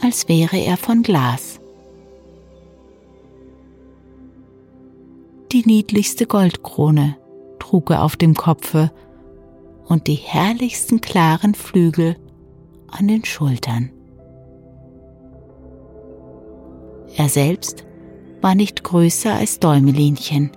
als 0.00 0.28
wäre 0.28 0.56
er 0.56 0.76
von 0.76 1.02
Glas. 1.02 1.60
Die 5.52 5.64
niedlichste 5.64 6.26
Goldkrone 6.26 7.16
trug 7.58 7.90
er 7.90 8.04
auf 8.04 8.16
dem 8.16 8.34
Kopfe 8.34 8.90
und 9.86 10.06
die 10.06 10.14
herrlichsten 10.14 11.00
klaren 11.00 11.54
Flügel 11.54 12.16
an 12.88 13.08
den 13.08 13.24
Schultern. 13.24 13.90
Er 17.16 17.28
selbst 17.28 17.86
war 18.40 18.54
nicht 18.54 18.84
größer 18.84 19.34
als 19.34 19.58
Däumelinchen. 19.58 20.50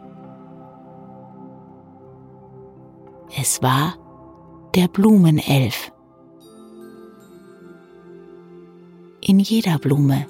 Es 3.39 3.63
war 3.63 3.95
der 4.75 4.88
Blumenelf. 4.88 5.91
In 9.21 9.39
jeder 9.39 9.77
Blume 9.77 10.25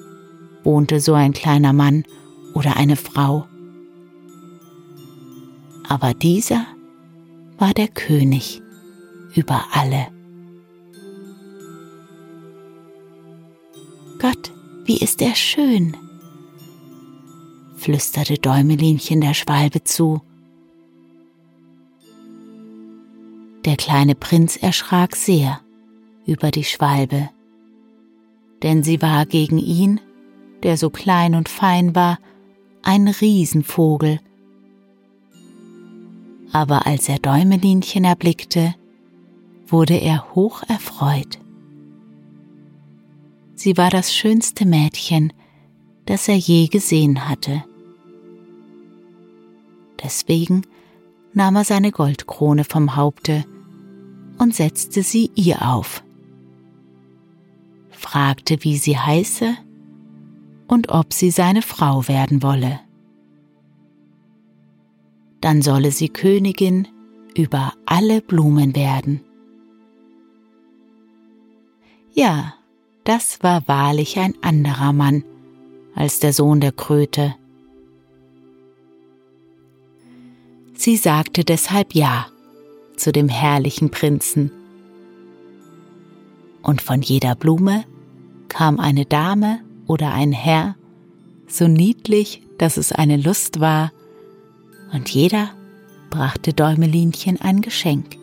wohnte 0.63 0.99
so 0.99 1.13
ein 1.13 1.31
kleiner 1.31 1.71
Mann 1.71 2.03
oder 2.53 2.75
eine 2.75 2.97
Frau. 2.97 3.47
Aber 5.87 6.13
dieser 6.13 6.65
war 7.57 7.73
der 7.73 7.87
König 7.87 8.61
über 9.33 9.63
alle. 9.71 10.07
Gott, 14.19 14.51
wie 14.83 14.97
ist 14.97 15.21
er 15.21 15.35
schön, 15.35 15.95
flüsterte 17.77 18.35
Däumelinchen 18.35 19.21
der 19.21 19.33
Schwalbe 19.33 19.83
zu. 19.83 20.21
Der 23.65 23.77
kleine 23.77 24.15
Prinz 24.15 24.57
erschrak 24.57 25.15
sehr 25.15 25.61
über 26.25 26.51
die 26.51 26.63
Schwalbe, 26.63 27.29
denn 28.63 28.83
sie 28.83 29.01
war 29.01 29.25
gegen 29.25 29.57
ihn, 29.57 29.99
der 30.63 30.77
so 30.77 30.89
klein 30.89 31.35
und 31.35 31.49
fein 31.49 31.95
war, 31.95 32.19
ein 32.83 33.07
Riesenvogel. 33.07 34.19
Aber 36.51 36.85
als 36.85 37.07
er 37.09 37.19
Däumelinchen 37.19 38.03
erblickte, 38.03 38.75
wurde 39.67 39.95
er 39.95 40.35
hoch 40.35 40.63
erfreut. 40.67 41.39
Sie 43.55 43.77
war 43.77 43.89
das 43.89 44.13
schönste 44.13 44.65
Mädchen, 44.65 45.33
das 46.05 46.27
er 46.27 46.35
je 46.35 46.67
gesehen 46.67 47.29
hatte. 47.29 47.63
Deswegen 50.03 50.63
nahm 51.33 51.55
er 51.55 51.63
seine 51.63 51.91
Goldkrone 51.91 52.63
vom 52.63 52.95
Haupte 52.95 53.45
und 54.39 54.55
setzte 54.55 55.03
sie 55.03 55.29
ihr 55.35 55.61
auf, 55.61 56.03
fragte, 58.01 58.63
wie 58.63 58.77
sie 58.77 58.97
heiße 58.97 59.55
und 60.67 60.89
ob 60.89 61.13
sie 61.13 61.31
seine 61.31 61.61
Frau 61.61 62.07
werden 62.07 62.43
wolle. 62.43 62.79
Dann 65.39 65.61
solle 65.61 65.91
sie 65.91 66.09
Königin 66.09 66.87
über 67.35 67.73
alle 67.85 68.21
Blumen 68.21 68.75
werden. 68.75 69.21
Ja, 72.13 72.53
das 73.03 73.41
war 73.41 73.67
wahrlich 73.67 74.19
ein 74.19 74.35
anderer 74.41 74.93
Mann 74.93 75.23
als 75.95 76.19
der 76.19 76.33
Sohn 76.33 76.59
der 76.59 76.71
Kröte. 76.71 77.35
Sie 80.73 80.97
sagte 80.97 81.43
deshalb 81.43 81.93
Ja 81.93 82.27
zu 82.95 83.11
dem 83.11 83.29
herrlichen 83.29 83.91
Prinzen. 83.91 84.51
Und 86.63 86.81
von 86.81 87.01
jeder 87.01 87.35
Blume 87.35 87.85
kam 88.47 88.79
eine 88.79 89.05
Dame 89.05 89.59
oder 89.87 90.11
ein 90.13 90.31
Herr, 90.31 90.75
so 91.47 91.67
niedlich, 91.67 92.41
dass 92.57 92.77
es 92.77 92.91
eine 92.91 93.17
Lust 93.17 93.59
war, 93.59 93.91
und 94.93 95.09
jeder 95.09 95.49
brachte 96.09 96.53
Däumelinchen 96.53 97.39
ein 97.41 97.61
Geschenk. 97.61 98.17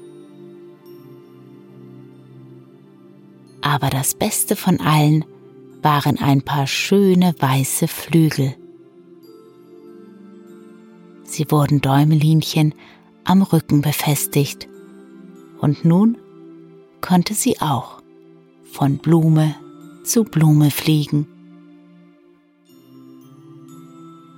Aber 3.63 3.91
das 3.91 4.15
Beste 4.15 4.55
von 4.55 4.81
allen 4.81 5.25
waren 5.83 6.19
ein 6.19 6.43
paar 6.43 6.67
schöne 6.67 7.35
weiße 7.39 7.89
Flügel. 7.89 8.55
Sie 11.25 11.51
wurden 11.51 11.81
Däumelinchen 11.81 12.75
am 13.25 13.43
Rücken 13.43 13.83
befestigt, 13.83 14.69
und 15.61 15.85
nun 15.85 16.17
konnte 17.01 17.35
sie 17.35 17.61
auch 17.61 17.98
von 18.71 18.99
Blume 18.99 19.55
zu 20.05 20.25
Blume 20.25 20.71
fliegen. 20.71 21.27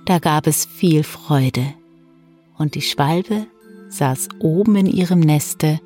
Da 0.05 0.19
gab 0.19 0.47
es 0.47 0.65
viel 0.65 1.03
Freude, 1.03 1.73
und 2.57 2.75
die 2.75 2.81
Schwalbe 2.81 3.47
saß 3.89 4.29
oben 4.39 4.75
in 4.75 4.85
ihrem 4.87 5.19
Neste 5.19 5.79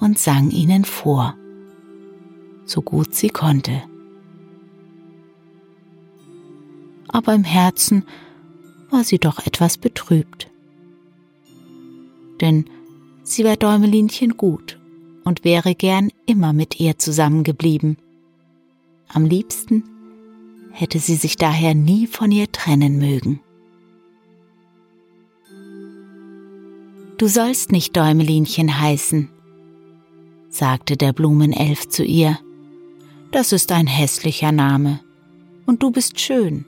und 0.00 0.18
sang 0.18 0.50
ihnen 0.50 0.84
vor, 0.84 1.36
so 2.64 2.82
gut 2.82 3.14
sie 3.14 3.28
konnte. 3.28 3.82
Aber 7.08 7.34
im 7.34 7.44
Herzen 7.44 8.04
war 8.90 9.04
sie 9.04 9.18
doch 9.18 9.46
etwas 9.46 9.78
betrübt. 9.78 10.50
Denn 12.40 12.66
sie 13.22 13.44
war 13.44 13.56
Däumelinchen 13.56 14.36
gut 14.36 14.78
und 15.26 15.42
wäre 15.42 15.74
gern 15.74 16.10
immer 16.24 16.52
mit 16.52 16.78
ihr 16.78 16.98
zusammengeblieben. 16.98 17.98
Am 19.08 19.24
liebsten 19.24 19.82
hätte 20.70 21.00
sie 21.00 21.16
sich 21.16 21.36
daher 21.36 21.74
nie 21.74 22.06
von 22.06 22.30
ihr 22.30 22.50
trennen 22.52 22.98
mögen. 22.98 23.40
Du 27.18 27.26
sollst 27.26 27.72
nicht 27.72 27.96
Däumelinchen 27.96 28.78
heißen, 28.80 29.28
sagte 30.48 30.96
der 30.96 31.12
Blumenelf 31.12 31.88
zu 31.88 32.04
ihr. 32.04 32.38
Das 33.32 33.52
ist 33.52 33.72
ein 33.72 33.88
hässlicher 33.88 34.52
Name, 34.52 35.00
und 35.66 35.82
du 35.82 35.90
bist 35.90 36.20
schön. 36.20 36.66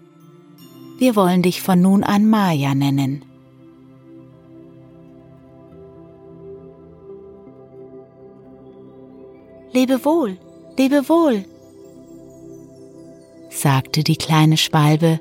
Wir 0.98 1.14
wollen 1.14 1.42
dich 1.42 1.62
von 1.62 1.80
nun 1.80 2.02
an 2.02 2.28
Maja 2.28 2.74
nennen. 2.74 3.24
Lebe 9.78 10.04
wohl, 10.04 10.36
lebe 10.76 11.08
wohl, 11.08 11.44
sagte 13.48 14.02
die 14.02 14.16
kleine 14.16 14.56
Schwalbe 14.56 15.20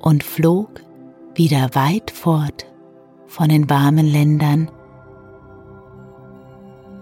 und 0.00 0.24
flog 0.24 0.80
wieder 1.34 1.74
weit 1.74 2.10
fort 2.10 2.64
von 3.26 3.50
den 3.50 3.68
warmen 3.68 4.06
Ländern, 4.06 4.70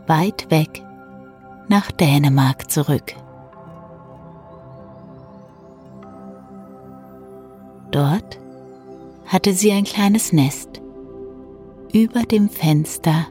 weit 0.08 0.50
weg 0.50 0.82
nach 1.68 1.92
Dänemark 1.92 2.68
zurück. 2.68 3.14
Dort 7.92 8.40
hatte 9.26 9.52
sie 9.52 9.70
ein 9.70 9.84
kleines 9.84 10.32
Nest 10.32 10.82
über 11.92 12.24
dem 12.24 12.48
Fenster, 12.48 13.28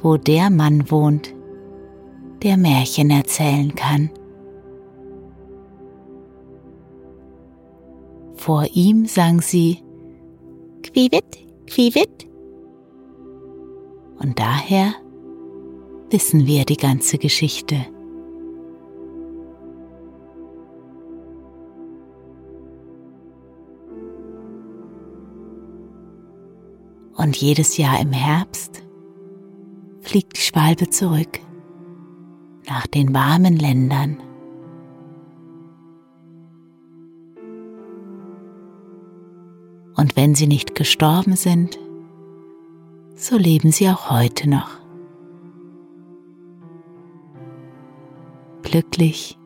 wo 0.00 0.16
der 0.16 0.48
Mann 0.48 0.90
wohnt, 0.90 1.34
der 2.42 2.56
Märchen 2.56 3.10
erzählen 3.10 3.74
kann. 3.74 4.10
Vor 8.34 8.66
ihm 8.72 9.06
sang 9.06 9.40
sie 9.40 9.82
Quivit, 10.82 11.38
Quivit. 11.66 12.28
Und 14.18 14.38
daher 14.38 14.94
wissen 16.10 16.46
wir 16.46 16.64
die 16.64 16.76
ganze 16.76 17.18
Geschichte. 17.18 17.86
Und 27.16 27.36
jedes 27.36 27.76
Jahr 27.76 28.00
im 28.00 28.12
Herbst 28.12 28.82
fliegt 30.00 30.36
die 30.36 30.40
Schwalbe 30.40 30.88
zurück 30.88 31.40
nach 32.68 32.86
den 32.86 33.14
warmen 33.14 33.56
Ländern. 33.56 34.18
Und 39.96 40.16
wenn 40.16 40.34
sie 40.34 40.46
nicht 40.46 40.74
gestorben 40.74 41.34
sind, 41.34 41.78
so 43.16 43.36
leben 43.36 43.72
sie 43.72 43.88
auch 43.88 44.10
heute 44.10 44.48
noch. 44.48 44.70
Glücklich 48.62 49.36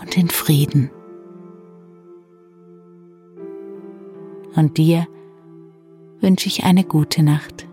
und 0.00 0.16
in 0.16 0.28
Frieden. 0.30 0.90
Und 4.54 4.78
dir 4.78 5.06
wünsche 6.20 6.46
ich 6.46 6.64
eine 6.64 6.84
gute 6.84 7.22
Nacht 7.22 7.66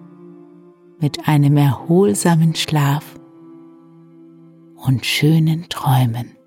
mit 0.99 1.27
einem 1.27 1.55
erholsamen 1.55 2.55
Schlaf 2.55 3.18
und 4.86 5.05
schönen 5.05 5.67
Träumen. 5.69 6.38